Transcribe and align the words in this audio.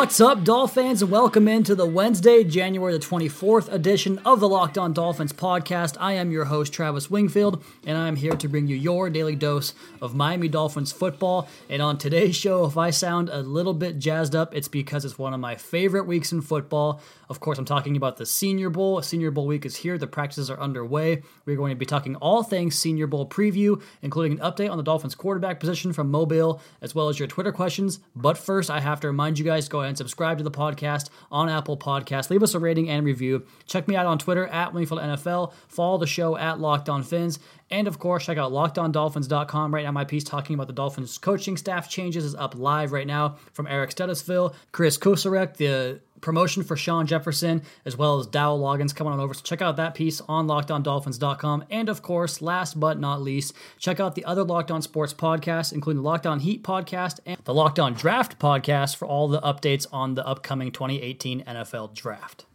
What's 0.00 0.18
up, 0.18 0.44
Dolphins, 0.44 1.04
welcome 1.04 1.46
into 1.46 1.74
the 1.74 1.84
Wednesday, 1.84 2.42
January 2.42 2.94
the 2.94 2.98
24th 2.98 3.70
edition 3.70 4.16
of 4.24 4.40
the 4.40 4.48
Locked 4.48 4.78
On 4.78 4.94
Dolphins 4.94 5.34
podcast. 5.34 5.98
I 6.00 6.14
am 6.14 6.32
your 6.32 6.46
host, 6.46 6.72
Travis 6.72 7.10
Wingfield, 7.10 7.62
and 7.86 7.98
I'm 7.98 8.16
here 8.16 8.32
to 8.32 8.48
bring 8.48 8.66
you 8.66 8.76
your 8.76 9.10
daily 9.10 9.36
dose 9.36 9.74
of 10.00 10.14
Miami 10.14 10.48
Dolphins 10.48 10.90
football. 10.90 11.50
And 11.68 11.82
on 11.82 11.98
today's 11.98 12.34
show, 12.34 12.64
if 12.64 12.78
I 12.78 12.88
sound 12.88 13.28
a 13.28 13.42
little 13.42 13.74
bit 13.74 13.98
jazzed 13.98 14.34
up, 14.34 14.54
it's 14.54 14.68
because 14.68 15.04
it's 15.04 15.18
one 15.18 15.34
of 15.34 15.40
my 15.40 15.56
favorite 15.56 16.06
weeks 16.06 16.32
in 16.32 16.40
football. 16.40 17.02
Of 17.28 17.40
course, 17.40 17.58
I'm 17.58 17.66
talking 17.66 17.94
about 17.94 18.16
the 18.16 18.26
Senior 18.26 18.70
Bowl. 18.70 19.02
Senior 19.02 19.30
Bowl 19.30 19.46
week 19.46 19.66
is 19.66 19.76
here, 19.76 19.98
the 19.98 20.06
practices 20.06 20.48
are 20.48 20.58
underway. 20.58 21.22
We're 21.44 21.56
going 21.56 21.70
to 21.72 21.78
be 21.78 21.86
talking 21.86 22.16
all 22.16 22.42
things 22.42 22.76
Senior 22.76 23.06
Bowl 23.06 23.28
preview, 23.28 23.80
including 24.00 24.40
an 24.40 24.50
update 24.50 24.70
on 24.70 24.78
the 24.78 24.82
Dolphins 24.82 25.14
quarterback 25.14 25.60
position 25.60 25.92
from 25.92 26.10
Mobile, 26.10 26.62
as 26.80 26.94
well 26.94 27.10
as 27.10 27.18
your 27.18 27.28
Twitter 27.28 27.52
questions. 27.52 28.00
But 28.16 28.38
first, 28.38 28.70
I 28.70 28.80
have 28.80 29.00
to 29.00 29.06
remind 29.06 29.38
you 29.38 29.44
guys 29.44 29.68
go 29.68 29.80
ahead 29.80 29.89
subscribe 29.96 30.38
to 30.38 30.44
the 30.44 30.50
podcast 30.50 31.10
on 31.30 31.48
Apple 31.48 31.76
Podcasts. 31.76 32.30
Leave 32.30 32.42
us 32.42 32.54
a 32.54 32.58
rating 32.58 32.88
and 32.88 33.04
review. 33.04 33.46
Check 33.66 33.88
me 33.88 33.96
out 33.96 34.06
on 34.06 34.18
Twitter 34.18 34.46
at 34.46 34.72
Wingfield 34.72 35.00
NFL. 35.00 35.52
Follow 35.68 35.98
the 35.98 36.06
show 36.06 36.36
at 36.36 36.60
Locked 36.60 36.88
On 36.88 37.02
Fins. 37.02 37.38
And 37.70 37.86
of 37.86 37.98
course, 37.98 38.26
check 38.26 38.38
out 38.38 38.52
lockedondolphins.com. 38.52 39.74
Right 39.74 39.84
now, 39.84 39.92
my 39.92 40.04
piece 40.04 40.24
talking 40.24 40.54
about 40.54 40.66
the 40.66 40.72
Dolphins 40.72 41.18
coaching 41.18 41.56
staff 41.56 41.88
changes 41.88 42.24
is 42.24 42.34
up 42.34 42.54
live 42.56 42.92
right 42.92 43.06
now 43.06 43.36
from 43.52 43.66
Eric 43.66 43.90
Studesville, 43.90 44.54
Chris 44.72 44.98
Kosarek, 44.98 45.56
the 45.56 46.00
promotion 46.20 46.62
for 46.62 46.76
Shawn 46.76 47.06
Jefferson, 47.06 47.62
as 47.84 47.96
well 47.96 48.18
as 48.18 48.26
Dow 48.26 48.56
Loggains 48.56 48.94
coming 48.94 49.12
on 49.12 49.20
over. 49.20 49.34
So 49.34 49.42
check 49.42 49.62
out 49.62 49.76
that 49.76 49.94
piece 49.94 50.20
on 50.22 50.46
lockedondolphins.com. 50.46 51.64
And 51.70 51.88
of 51.88 52.02
course, 52.02 52.42
last 52.42 52.78
but 52.78 52.98
not 52.98 53.22
least, 53.22 53.54
check 53.78 54.00
out 54.00 54.14
the 54.14 54.24
other 54.24 54.44
Locked 54.44 54.70
On 54.70 54.82
Sports 54.82 55.14
podcasts, 55.14 55.72
including 55.72 56.02
the 56.02 56.08
Locked 56.08 56.26
On 56.26 56.40
Heat 56.40 56.62
podcast 56.62 57.20
and 57.26 57.38
the 57.44 57.54
Locked 57.54 57.78
On 57.78 57.94
Draft 57.94 58.38
podcast 58.38 58.96
for 58.96 59.06
all 59.06 59.28
the 59.28 59.40
updates 59.40 59.86
on 59.92 60.14
the 60.14 60.26
upcoming 60.26 60.70
2018 60.70 61.44
NFL 61.44 61.94
Draft. 61.94 62.46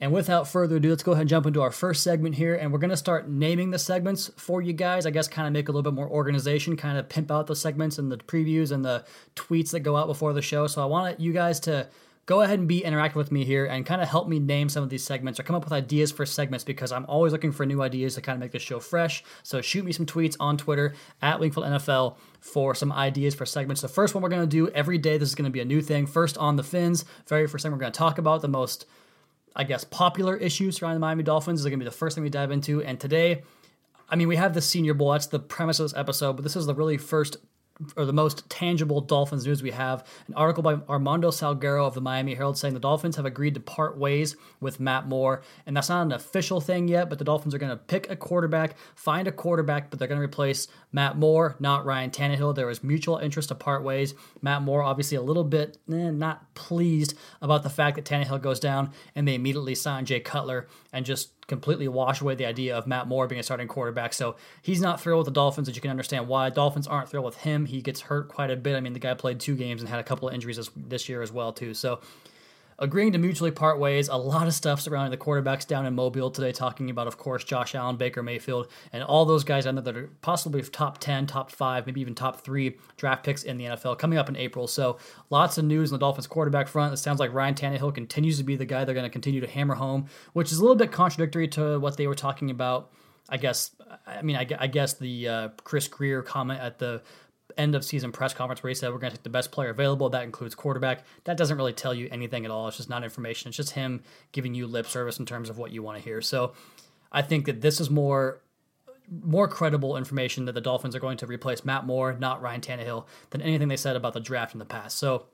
And 0.00 0.12
without 0.12 0.46
further 0.46 0.76
ado, 0.76 0.90
let's 0.90 1.02
go 1.02 1.12
ahead 1.12 1.22
and 1.22 1.28
jump 1.28 1.46
into 1.46 1.60
our 1.60 1.72
first 1.72 2.04
segment 2.04 2.36
here. 2.36 2.54
And 2.54 2.72
we're 2.72 2.78
going 2.78 2.90
to 2.90 2.96
start 2.96 3.28
naming 3.28 3.70
the 3.70 3.80
segments 3.80 4.30
for 4.36 4.62
you 4.62 4.72
guys. 4.72 5.06
I 5.06 5.10
guess 5.10 5.26
kind 5.26 5.46
of 5.46 5.52
make 5.52 5.68
a 5.68 5.72
little 5.72 5.82
bit 5.82 5.94
more 5.94 6.08
organization, 6.08 6.76
kind 6.76 6.98
of 6.98 7.08
pimp 7.08 7.32
out 7.32 7.48
the 7.48 7.56
segments 7.56 7.98
and 7.98 8.10
the 8.10 8.16
previews 8.16 8.70
and 8.70 8.84
the 8.84 9.04
tweets 9.34 9.72
that 9.72 9.80
go 9.80 9.96
out 9.96 10.06
before 10.06 10.32
the 10.32 10.42
show. 10.42 10.68
So 10.68 10.82
I 10.82 10.84
want 10.84 11.18
you 11.18 11.32
guys 11.32 11.58
to 11.60 11.88
go 12.28 12.42
ahead 12.42 12.58
and 12.58 12.68
be 12.68 12.82
interactive 12.82 13.14
with 13.14 13.32
me 13.32 13.42
here 13.42 13.64
and 13.64 13.86
kind 13.86 14.02
of 14.02 14.08
help 14.08 14.28
me 14.28 14.38
name 14.38 14.68
some 14.68 14.82
of 14.82 14.90
these 14.90 15.02
segments 15.02 15.40
or 15.40 15.44
come 15.44 15.56
up 15.56 15.64
with 15.64 15.72
ideas 15.72 16.12
for 16.12 16.26
segments 16.26 16.62
because 16.62 16.92
I'm 16.92 17.06
always 17.06 17.32
looking 17.32 17.52
for 17.52 17.64
new 17.64 17.80
ideas 17.80 18.16
to 18.16 18.20
kind 18.20 18.36
of 18.36 18.40
make 18.40 18.52
the 18.52 18.58
show 18.58 18.80
fresh. 18.80 19.24
So 19.42 19.62
shoot 19.62 19.82
me 19.82 19.92
some 19.92 20.04
tweets 20.04 20.36
on 20.38 20.58
Twitter 20.58 20.92
at 21.22 21.40
Wingfield 21.40 21.64
NFL 21.64 22.18
for 22.40 22.74
some 22.74 22.92
ideas 22.92 23.34
for 23.34 23.46
segments. 23.46 23.80
The 23.80 23.88
first 23.88 24.14
one 24.14 24.22
we're 24.22 24.28
going 24.28 24.42
to 24.42 24.46
do 24.46 24.68
every 24.68 24.98
day, 24.98 25.16
this 25.16 25.30
is 25.30 25.34
going 25.34 25.46
to 25.46 25.50
be 25.50 25.60
a 25.60 25.64
new 25.64 25.80
thing. 25.80 26.06
First 26.06 26.36
on 26.36 26.56
the 26.56 26.62
Fins, 26.62 27.06
very 27.26 27.46
first 27.46 27.62
thing 27.62 27.72
we're 27.72 27.78
going 27.78 27.92
to 27.92 27.98
talk 27.98 28.18
about 28.18 28.42
the 28.42 28.48
most 28.48 28.84
I 29.56 29.64
guess, 29.64 29.82
popular 29.82 30.36
issues 30.36 30.76
surrounding 30.76 30.96
the 30.96 31.00
Miami 31.00 31.22
Dolphins 31.24 31.60
is 31.60 31.64
going 31.64 31.80
to 31.80 31.84
be 31.84 31.88
the 31.88 31.96
first 31.96 32.14
thing 32.14 32.22
we 32.22 32.30
dive 32.30 32.52
into. 32.52 32.82
And 32.82 33.00
today, 33.00 33.42
I 34.08 34.14
mean, 34.14 34.28
we 34.28 34.36
have 34.36 34.54
the 34.54 34.60
Senior 34.60 34.94
Bowl. 34.94 35.12
That's 35.12 35.26
the 35.26 35.40
premise 35.40 35.80
of 35.80 35.84
this 35.84 35.98
episode, 35.98 36.34
but 36.34 36.42
this 36.42 36.54
is 36.54 36.66
the 36.66 36.74
really 36.74 36.98
first 36.98 37.38
or 37.96 38.04
the 38.04 38.12
most 38.12 38.48
tangible 38.50 39.00
Dolphins 39.00 39.46
news 39.46 39.62
we 39.62 39.70
have. 39.70 40.04
An 40.26 40.34
article 40.34 40.62
by 40.62 40.74
Armando 40.88 41.30
Salguero 41.30 41.86
of 41.86 41.94
the 41.94 42.00
Miami 42.00 42.34
Herald 42.34 42.58
saying 42.58 42.74
the 42.74 42.80
Dolphins 42.80 43.16
have 43.16 43.26
agreed 43.26 43.54
to 43.54 43.60
part 43.60 43.96
ways 43.96 44.36
with 44.60 44.80
Matt 44.80 45.06
Moore. 45.06 45.42
And 45.66 45.76
that's 45.76 45.88
not 45.88 46.02
an 46.02 46.12
official 46.12 46.60
thing 46.60 46.88
yet, 46.88 47.08
but 47.08 47.18
the 47.18 47.24
Dolphins 47.24 47.54
are 47.54 47.58
going 47.58 47.70
to 47.70 47.76
pick 47.76 48.10
a 48.10 48.16
quarterback, 48.16 48.76
find 48.94 49.28
a 49.28 49.32
quarterback, 49.32 49.90
but 49.90 49.98
they're 49.98 50.08
going 50.08 50.20
to 50.20 50.24
replace 50.24 50.66
Matt 50.92 51.16
Moore, 51.16 51.56
not 51.60 51.84
Ryan 51.84 52.10
Tannehill. 52.10 52.54
There 52.54 52.66
was 52.66 52.82
mutual 52.82 53.18
interest 53.18 53.48
to 53.50 53.54
part 53.54 53.82
ways. 53.82 54.14
Matt 54.42 54.62
Moore, 54.62 54.82
obviously, 54.82 55.16
a 55.16 55.22
little 55.22 55.44
bit 55.44 55.78
eh, 55.90 56.10
not 56.10 56.54
pleased 56.54 57.14
about 57.40 57.62
the 57.62 57.70
fact 57.70 57.96
that 57.96 58.04
Tannehill 58.04 58.42
goes 58.42 58.58
down, 58.58 58.92
and 59.14 59.26
they 59.28 59.34
immediately 59.34 59.74
sign 59.74 60.04
Jay 60.04 60.20
Cutler 60.20 60.66
and 60.92 61.06
just 61.06 61.30
completely 61.48 61.88
wash 61.88 62.20
away 62.20 62.34
the 62.34 62.46
idea 62.46 62.76
of 62.76 62.86
Matt 62.86 63.08
Moore 63.08 63.26
being 63.26 63.40
a 63.40 63.42
starting 63.42 63.66
quarterback. 63.66 64.12
So 64.12 64.36
he's 64.62 64.80
not 64.80 65.00
thrilled 65.00 65.20
with 65.20 65.34
the 65.34 65.40
Dolphins, 65.40 65.66
and 65.66 65.76
you 65.76 65.80
can 65.80 65.90
understand 65.90 66.28
why. 66.28 66.50
Dolphins 66.50 66.86
aren't 66.86 67.08
thrilled 67.08 67.24
with 67.24 67.38
him. 67.38 67.66
He 67.66 67.80
gets 67.80 68.02
hurt 68.02 68.28
quite 68.28 68.50
a 68.50 68.56
bit. 68.56 68.76
I 68.76 68.80
mean, 68.80 68.92
the 68.92 69.00
guy 69.00 69.14
played 69.14 69.40
two 69.40 69.56
games 69.56 69.80
and 69.80 69.88
had 69.88 69.98
a 69.98 70.04
couple 70.04 70.28
of 70.28 70.34
injuries 70.34 70.58
this, 70.58 70.70
this 70.76 71.08
year 71.08 71.22
as 71.22 71.32
well, 71.32 71.52
too. 71.52 71.74
So 71.74 72.00
agreeing 72.78 73.12
to 73.12 73.18
mutually 73.18 73.50
part 73.50 73.78
ways. 73.78 74.08
A 74.08 74.16
lot 74.16 74.46
of 74.46 74.54
stuff 74.54 74.80
surrounding 74.80 75.10
the 75.10 75.22
quarterbacks 75.22 75.66
down 75.66 75.86
in 75.86 75.94
Mobile 75.94 76.30
today, 76.30 76.52
talking 76.52 76.90
about, 76.90 77.06
of 77.06 77.18
course, 77.18 77.44
Josh 77.44 77.74
Allen, 77.74 77.96
Baker 77.96 78.22
Mayfield, 78.22 78.68
and 78.92 79.02
all 79.02 79.24
those 79.24 79.44
guys 79.44 79.66
I 79.66 79.72
know 79.72 79.80
that 79.80 79.96
are 79.96 80.10
possibly 80.22 80.62
top 80.62 80.98
10, 80.98 81.26
top 81.26 81.50
5, 81.50 81.86
maybe 81.86 82.00
even 82.00 82.14
top 82.14 82.40
3 82.40 82.76
draft 82.96 83.24
picks 83.24 83.42
in 83.42 83.58
the 83.58 83.64
NFL 83.64 83.98
coming 83.98 84.18
up 84.18 84.28
in 84.28 84.36
April. 84.36 84.66
So 84.66 84.98
lots 85.30 85.58
of 85.58 85.64
news 85.64 85.92
on 85.92 85.98
the 85.98 86.00
Dolphins 86.00 86.26
quarterback 86.26 86.68
front. 86.68 86.92
It 86.94 86.98
sounds 86.98 87.20
like 87.20 87.32
Ryan 87.32 87.54
Tannehill 87.54 87.94
continues 87.94 88.38
to 88.38 88.44
be 88.44 88.56
the 88.56 88.66
guy 88.66 88.84
they're 88.84 88.94
going 88.94 89.04
to 89.04 89.10
continue 89.10 89.40
to 89.40 89.48
hammer 89.48 89.74
home, 89.74 90.06
which 90.32 90.52
is 90.52 90.58
a 90.58 90.60
little 90.60 90.76
bit 90.76 90.92
contradictory 90.92 91.48
to 91.48 91.78
what 91.80 91.96
they 91.96 92.06
were 92.06 92.14
talking 92.14 92.50
about. 92.50 92.92
I 93.28 93.36
guess, 93.36 93.72
I 94.06 94.22
mean, 94.22 94.36
I, 94.36 94.46
I 94.58 94.68
guess 94.68 94.94
the 94.94 95.28
uh, 95.28 95.48
Chris 95.62 95.86
Grier 95.86 96.22
comment 96.22 96.60
at 96.60 96.78
the 96.78 97.02
end 97.56 97.74
of 97.74 97.84
season 97.84 98.12
press 98.12 98.34
conference 98.34 98.62
where 98.62 98.68
he 98.68 98.74
said 98.74 98.92
we're 98.92 98.98
going 98.98 99.10
to 99.10 99.16
take 99.16 99.24
the 99.24 99.30
best 99.30 99.50
player 99.50 99.70
available. 99.70 100.10
That 100.10 100.24
includes 100.24 100.54
quarterback. 100.54 101.04
That 101.24 101.36
doesn't 101.36 101.56
really 101.56 101.72
tell 101.72 101.94
you 101.94 102.08
anything 102.10 102.44
at 102.44 102.50
all. 102.50 102.68
It's 102.68 102.76
just 102.76 102.90
not 102.90 103.04
information. 103.04 103.48
It's 103.48 103.56
just 103.56 103.70
him 103.70 104.02
giving 104.32 104.54
you 104.54 104.66
lip 104.66 104.86
service 104.86 105.18
in 105.18 105.26
terms 105.26 105.48
of 105.48 105.58
what 105.58 105.72
you 105.72 105.82
want 105.82 105.98
to 105.98 106.04
hear. 106.04 106.20
So 106.20 106.52
I 107.10 107.22
think 107.22 107.46
that 107.46 107.60
this 107.60 107.80
is 107.80 107.90
more 107.90 108.40
more 109.10 109.48
credible 109.48 109.96
information 109.96 110.44
that 110.44 110.52
the 110.52 110.60
Dolphins 110.60 110.94
are 110.94 111.00
going 111.00 111.16
to 111.16 111.26
replace 111.26 111.64
Matt 111.64 111.86
Moore, 111.86 112.12
not 112.12 112.42
Ryan 112.42 112.60
Tannehill, 112.60 113.06
than 113.30 113.40
anything 113.40 113.68
they 113.68 113.76
said 113.76 113.96
about 113.96 114.12
the 114.12 114.20
draft 114.20 114.52
in 114.52 114.58
the 114.58 114.66
past. 114.66 114.98
So 114.98 115.24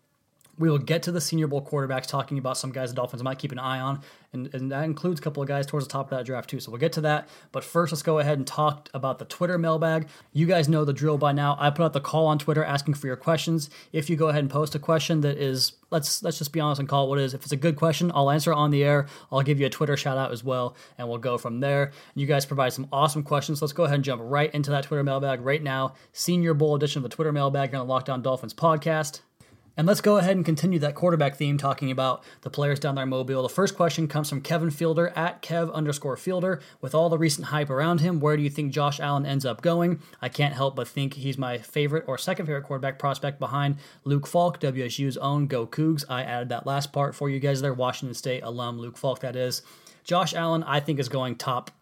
we 0.59 0.71
will 0.71 0.79
get 0.79 1.03
to 1.05 1.13
the 1.13 1.21
Senior 1.21 1.47
Bowl 1.47 1.65
quarterbacks, 1.65 2.07
talking 2.07 2.39
about 2.39 2.57
some 2.57 2.71
guys 2.73 2.91
the 2.91 2.97
Dolphins 2.97 3.23
might 3.23 3.39
keep 3.39 3.53
an 3.53 3.59
eye 3.59 3.81
on, 3.81 4.01
and, 4.33 4.53
and 4.55 4.71
that 4.73 4.85
includes 4.85 5.21
a 5.21 5.23
couple 5.23 5.43
of 5.43 5.49
guys 5.49 5.67
towards 5.67 5.87
the 5.87 5.93
top 5.93 6.07
of 6.07 6.19
that 6.19 6.27
draft 6.27 6.51
too. 6.51 6.61
So 6.61 6.71
we'll 6.71 6.81
get 6.81 6.93
to 6.95 7.01
that. 7.03 7.29
But 7.53 7.65
first, 7.65 7.93
let's 7.93 8.03
go 8.03 8.19
ahead 8.19 8.39
and 8.39 8.47
talk 8.47 8.89
about 8.95 9.19
the 9.19 9.25
Twitter 9.25 9.59
mailbag. 9.59 10.09
You 10.33 10.47
guys 10.47 10.69
know 10.69 10.85
the 10.85 10.93
drill 10.93 11.19
by 11.19 11.33
now. 11.33 11.57
I 11.59 11.71
put 11.71 11.85
out 11.85 11.93
the 11.93 12.01
call 12.01 12.27
on 12.27 12.39
Twitter 12.39 12.65
asking 12.65 12.95
for 12.95 13.07
your 13.07 13.17
questions. 13.17 13.71
If 13.93 14.11
you 14.11 14.17
go 14.17 14.29
ahead 14.29 14.41
and 14.41 14.51
post 14.51 14.75
a 14.75 14.79
question 14.79 15.21
that 15.23 15.39
is, 15.39 15.73
let's 15.91 16.23
let's 16.23 16.39
just 16.39 16.53
be 16.53 16.61
honest 16.61 16.81
and 16.81 16.89
call 16.89 17.07
it 17.07 17.09
what 17.09 17.19
it 17.19 17.25
is. 17.25 17.35
If 17.35 17.43
it's 17.43 17.53
a 17.53 17.57
good 17.57 17.77
question, 17.77 18.11
I'll 18.15 18.31
answer 18.31 18.53
on 18.53 18.71
the 18.71 18.85
air. 18.85 19.07
I'll 19.31 19.43
give 19.43 19.61
you 19.61 19.67
a 19.67 19.71
Twitter 19.71 19.97
shout 19.97 20.19
out 20.19 20.33
as 20.33 20.43
well, 20.45 20.77
and 20.99 21.09
we'll 21.09 21.19
go 21.19 21.39
from 21.39 21.61
there. 21.61 21.93
You 22.15 22.27
guys 22.27 22.45
provide 22.47 22.73
some 22.73 22.89
awesome 22.93 23.23
questions. 23.23 23.63
Let's 23.63 23.73
go 23.73 23.85
ahead 23.85 23.97
and 23.97 24.05
jump 24.05 24.23
right 24.25 24.53
into 24.55 24.71
that 24.71 24.85
Twitter 24.85 25.05
mailbag 25.05 25.41
right 25.41 25.63
now. 25.63 25.95
Senior 26.13 26.55
Bowl 26.55 26.75
edition 26.75 26.99
of 27.05 27.11
the 27.11 27.15
Twitter 27.15 27.33
mailbag 27.33 27.71
here 27.71 27.79
on 27.79 27.87
the 27.87 27.93
Locked 27.93 28.11
On 28.11 28.23
Dolphins 28.23 28.55
podcast. 28.55 29.21
And 29.77 29.89
let's 29.89 30.01
go 30.01 30.19
ahead 30.19 30.37
and 30.37 30.45
continue 30.45 30.79
that 30.79 30.95
quarterback 30.95 31.35
theme 31.35 31.59
talking 31.59 31.91
about 31.91 32.23
the 32.43 32.51
players 32.51 32.79
down 32.79 32.95
there 32.95 33.03
in 33.03 33.09
Mobile. 33.09 33.43
The 33.43 33.49
first 33.49 33.75
question 33.75 34.07
comes 34.07 34.29
from 34.29 34.41
Kevin 34.41 34.71
Fielder 34.71 35.09
at 35.17 35.43
Kev 35.43 35.73
underscore 35.73 36.17
Fielder. 36.17 36.61
With 36.81 36.95
all 36.95 37.09
the 37.09 37.19
recent 37.19 37.49
hype 37.49 37.71
around 37.71 38.01
him, 38.01 38.21
where 38.21 38.37
do 38.37 38.43
you 38.43 38.51
think 38.51 38.73
Josh 38.73 39.01
Allen 39.01 39.27
ends 39.27 39.45
up 39.45 39.63
going? 39.63 40.01
I 40.23 40.29
can't 40.29 40.55
help 40.55 40.77
but 40.77 40.87
think 40.87 41.15
he's 41.15 41.37
my 41.37 41.59
favorite 41.59 42.05
or 42.07 42.17
second 42.19 42.47
favorite 42.47 42.63
quarterback 42.63 43.01
prospect 43.01 43.41
behind 43.41 43.79
Luke 44.05 44.29
Falk, 44.29 44.61
WSU's 44.61 45.17
own 45.17 45.49
Go 45.49 45.67
Cougs. 45.67 46.05
I 46.09 46.23
added 46.23 46.51
that 46.51 46.67
last 46.67 46.93
part 46.93 47.17
for 47.17 47.29
you 47.29 47.41
guys 47.41 47.61
there, 47.61 47.75
Washington 47.75 48.15
State 48.15 48.45
alum 48.45 48.79
Luke 48.79 48.97
Falk, 48.97 49.21
that 49.21 49.35
is. 49.35 49.63
Josh 50.05 50.35
Allen, 50.35 50.63
I 50.63 50.79
think, 50.79 51.01
is 51.01 51.09
going 51.09 51.35
top 51.35 51.73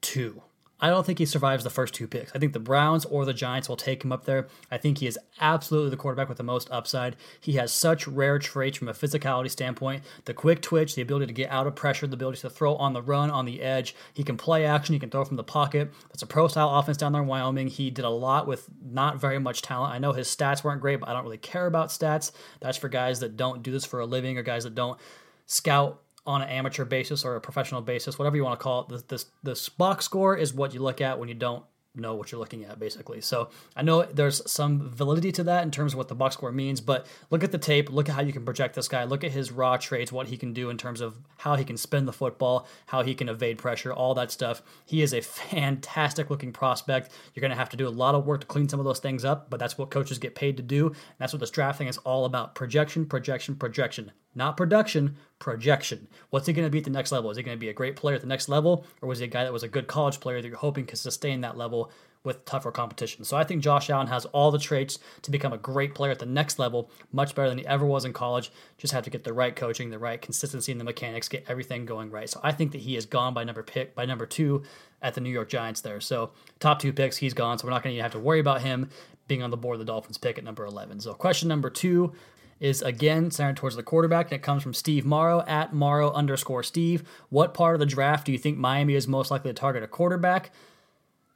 two. 0.00 0.42
I 0.80 0.88
don't 0.88 1.04
think 1.04 1.18
he 1.18 1.26
survives 1.26 1.64
the 1.64 1.70
first 1.70 1.94
two 1.94 2.06
picks. 2.06 2.32
I 2.34 2.38
think 2.38 2.52
the 2.52 2.58
Browns 2.58 3.04
or 3.04 3.24
the 3.24 3.34
Giants 3.34 3.68
will 3.68 3.76
take 3.76 4.04
him 4.04 4.12
up 4.12 4.24
there. 4.24 4.48
I 4.70 4.78
think 4.78 4.98
he 4.98 5.06
is 5.06 5.18
absolutely 5.40 5.90
the 5.90 5.96
quarterback 5.96 6.28
with 6.28 6.38
the 6.38 6.44
most 6.44 6.70
upside. 6.70 7.16
He 7.40 7.52
has 7.52 7.72
such 7.72 8.08
rare 8.08 8.38
traits 8.38 8.78
from 8.78 8.88
a 8.88 8.92
physicality 8.92 9.50
standpoint 9.50 10.02
the 10.24 10.34
quick 10.34 10.62
twitch, 10.62 10.94
the 10.94 11.02
ability 11.02 11.26
to 11.26 11.32
get 11.32 11.50
out 11.50 11.66
of 11.66 11.74
pressure, 11.74 12.06
the 12.06 12.14
ability 12.14 12.40
to 12.40 12.50
throw 12.50 12.76
on 12.76 12.92
the 12.92 13.02
run, 13.02 13.30
on 13.30 13.44
the 13.44 13.62
edge. 13.62 13.94
He 14.14 14.24
can 14.24 14.36
play 14.36 14.64
action, 14.64 14.92
he 14.92 14.98
can 14.98 15.10
throw 15.10 15.24
from 15.24 15.36
the 15.36 15.44
pocket. 15.44 15.92
That's 16.08 16.22
a 16.22 16.26
pro 16.26 16.48
style 16.48 16.70
offense 16.70 16.96
down 16.96 17.12
there 17.12 17.22
in 17.22 17.28
Wyoming. 17.28 17.68
He 17.68 17.90
did 17.90 18.04
a 18.04 18.10
lot 18.10 18.46
with 18.46 18.68
not 18.82 19.20
very 19.20 19.38
much 19.38 19.62
talent. 19.62 19.92
I 19.92 19.98
know 19.98 20.12
his 20.12 20.28
stats 20.28 20.64
weren't 20.64 20.80
great, 20.80 21.00
but 21.00 21.08
I 21.08 21.12
don't 21.12 21.24
really 21.24 21.38
care 21.38 21.66
about 21.66 21.88
stats. 21.88 22.32
That's 22.60 22.78
for 22.78 22.88
guys 22.88 23.20
that 23.20 23.36
don't 23.36 23.62
do 23.62 23.72
this 23.72 23.84
for 23.84 24.00
a 24.00 24.06
living 24.06 24.38
or 24.38 24.42
guys 24.42 24.64
that 24.64 24.74
don't 24.74 24.98
scout 25.46 26.00
on 26.30 26.42
an 26.42 26.48
amateur 26.48 26.84
basis 26.84 27.24
or 27.24 27.34
a 27.34 27.40
professional 27.40 27.80
basis, 27.80 28.16
whatever 28.16 28.36
you 28.36 28.44
want 28.44 28.58
to 28.58 28.62
call 28.62 28.86
it. 28.88 29.08
The, 29.08 29.24
the, 29.42 29.70
box 29.76 30.04
score 30.04 30.36
is 30.36 30.54
what 30.54 30.72
you 30.72 30.80
look 30.80 31.00
at 31.00 31.18
when 31.18 31.28
you 31.28 31.34
don't 31.34 31.64
know 31.96 32.14
what 32.14 32.30
you're 32.30 32.38
looking 32.38 32.64
at, 32.64 32.78
basically. 32.78 33.20
So 33.20 33.48
I 33.74 33.82
know 33.82 34.04
there's 34.04 34.48
some 34.48 34.90
validity 34.90 35.32
to 35.32 35.44
that 35.44 35.64
in 35.64 35.72
terms 35.72 35.92
of 35.92 35.98
what 35.98 36.06
the 36.06 36.14
box 36.14 36.34
score 36.34 36.52
means, 36.52 36.80
but 36.80 37.04
look 37.30 37.42
at 37.42 37.50
the 37.50 37.58
tape, 37.58 37.90
look 37.90 38.08
at 38.08 38.14
how 38.14 38.22
you 38.22 38.32
can 38.32 38.44
project 38.44 38.76
this 38.76 38.86
guy, 38.86 39.02
look 39.02 39.24
at 39.24 39.32
his 39.32 39.50
raw 39.50 39.76
traits, 39.76 40.12
what 40.12 40.28
he 40.28 40.36
can 40.36 40.52
do 40.52 40.70
in 40.70 40.78
terms 40.78 41.00
of 41.00 41.16
how 41.38 41.56
he 41.56 41.64
can 41.64 41.76
spin 41.76 42.06
the 42.06 42.12
football, 42.12 42.68
how 42.86 43.02
he 43.02 43.12
can 43.12 43.28
evade 43.28 43.58
pressure, 43.58 43.92
all 43.92 44.14
that 44.14 44.30
stuff. 44.30 44.62
He 44.86 45.02
is 45.02 45.12
a 45.12 45.20
fantastic 45.20 46.30
looking 46.30 46.52
prospect. 46.52 47.10
You're 47.34 47.40
going 47.40 47.50
to 47.50 47.56
have 47.56 47.70
to 47.70 47.76
do 47.76 47.88
a 47.88 47.90
lot 47.90 48.14
of 48.14 48.24
work 48.24 48.42
to 48.42 48.46
clean 48.46 48.68
some 48.68 48.78
of 48.78 48.86
those 48.86 49.00
things 49.00 49.24
up, 49.24 49.50
but 49.50 49.58
that's 49.58 49.76
what 49.76 49.90
coaches 49.90 50.20
get 50.20 50.36
paid 50.36 50.56
to 50.58 50.62
do. 50.62 50.92
That's 51.18 51.32
what 51.32 51.40
this 51.40 51.50
draft 51.50 51.78
thing 51.78 51.88
is 51.88 51.98
all 51.98 52.24
about 52.24 52.54
projection, 52.54 53.06
projection, 53.06 53.56
projection. 53.56 54.12
Not 54.34 54.56
production, 54.56 55.16
projection. 55.40 56.06
What's 56.28 56.46
he 56.46 56.52
going 56.52 56.66
to 56.66 56.70
be 56.70 56.78
at 56.78 56.84
the 56.84 56.90
next 56.90 57.10
level? 57.10 57.30
Is 57.30 57.36
he 57.36 57.42
going 57.42 57.56
to 57.56 57.60
be 57.60 57.70
a 57.70 57.74
great 57.74 57.96
player 57.96 58.14
at 58.14 58.20
the 58.20 58.28
next 58.28 58.48
level, 58.48 58.86
or 59.02 59.08
was 59.08 59.18
he 59.18 59.24
a 59.24 59.28
guy 59.28 59.42
that 59.42 59.52
was 59.52 59.64
a 59.64 59.68
good 59.68 59.88
college 59.88 60.20
player 60.20 60.40
that 60.40 60.46
you're 60.46 60.56
hoping 60.56 60.86
can 60.86 60.96
sustain 60.96 61.40
that 61.40 61.56
level 61.56 61.90
with 62.22 62.44
tougher 62.44 62.70
competition? 62.70 63.24
So 63.24 63.36
I 63.36 63.44
think 63.44 63.62
Josh 63.62 63.90
Allen 63.90 64.06
has 64.06 64.26
all 64.26 64.50
the 64.50 64.58
traits 64.58 64.98
to 65.22 65.30
become 65.30 65.52
a 65.52 65.58
great 65.58 65.94
player 65.94 66.12
at 66.12 66.18
the 66.18 66.26
next 66.26 66.58
level, 66.58 66.90
much 67.10 67.34
better 67.34 67.48
than 67.48 67.58
he 67.58 67.66
ever 67.66 67.86
was 67.86 68.04
in 68.04 68.12
college. 68.12 68.52
Just 68.76 68.92
have 68.92 69.04
to 69.04 69.10
get 69.10 69.24
the 69.24 69.32
right 69.32 69.56
coaching, 69.56 69.90
the 69.90 69.98
right 69.98 70.20
consistency 70.20 70.70
in 70.70 70.78
the 70.78 70.84
mechanics, 70.84 71.28
get 71.28 71.46
everything 71.48 71.86
going 71.86 72.10
right. 72.10 72.28
So 72.28 72.38
I 72.42 72.52
think 72.52 72.72
that 72.72 72.82
he 72.82 72.96
is 72.96 73.06
gone 73.06 73.34
by 73.34 73.42
number 73.42 73.62
pick 73.62 73.94
by 73.94 74.04
number 74.04 74.26
two 74.26 74.62
at 75.02 75.14
the 75.14 75.22
New 75.22 75.30
York 75.30 75.48
Giants 75.48 75.80
there. 75.80 76.00
So 76.00 76.32
top 76.60 76.78
two 76.78 76.92
picks, 76.92 77.16
he's 77.16 77.34
gone. 77.34 77.58
So 77.58 77.66
we're 77.66 77.72
not 77.72 77.82
going 77.82 77.96
to 77.96 78.02
have 78.02 78.12
to 78.12 78.20
worry 78.20 78.40
about 78.40 78.60
him 78.60 78.90
being 79.26 79.42
on 79.42 79.50
the 79.50 79.56
board. 79.56 79.80
The 79.80 79.86
Dolphins 79.86 80.18
pick 80.18 80.36
at 80.36 80.44
number 80.44 80.66
11. 80.66 81.00
So 81.00 81.14
question 81.14 81.48
number 81.48 81.70
two 81.70 82.12
is 82.60 82.82
again 82.82 83.30
centered 83.30 83.56
towards 83.56 83.76
the 83.76 83.82
quarterback, 83.82 84.26
and 84.26 84.34
it 84.34 84.42
comes 84.42 84.62
from 84.62 84.74
Steve 84.74 85.04
Morrow 85.04 85.42
at 85.46 85.72
Morrow 85.72 86.12
underscore 86.12 86.62
Steve. 86.62 87.02
What 87.30 87.54
part 87.54 87.74
of 87.74 87.80
the 87.80 87.86
draft 87.86 88.26
do 88.26 88.32
you 88.32 88.38
think 88.38 88.58
Miami 88.58 88.94
is 88.94 89.08
most 89.08 89.30
likely 89.30 89.50
to 89.50 89.54
target 89.54 89.82
a 89.82 89.88
quarterback? 89.88 90.52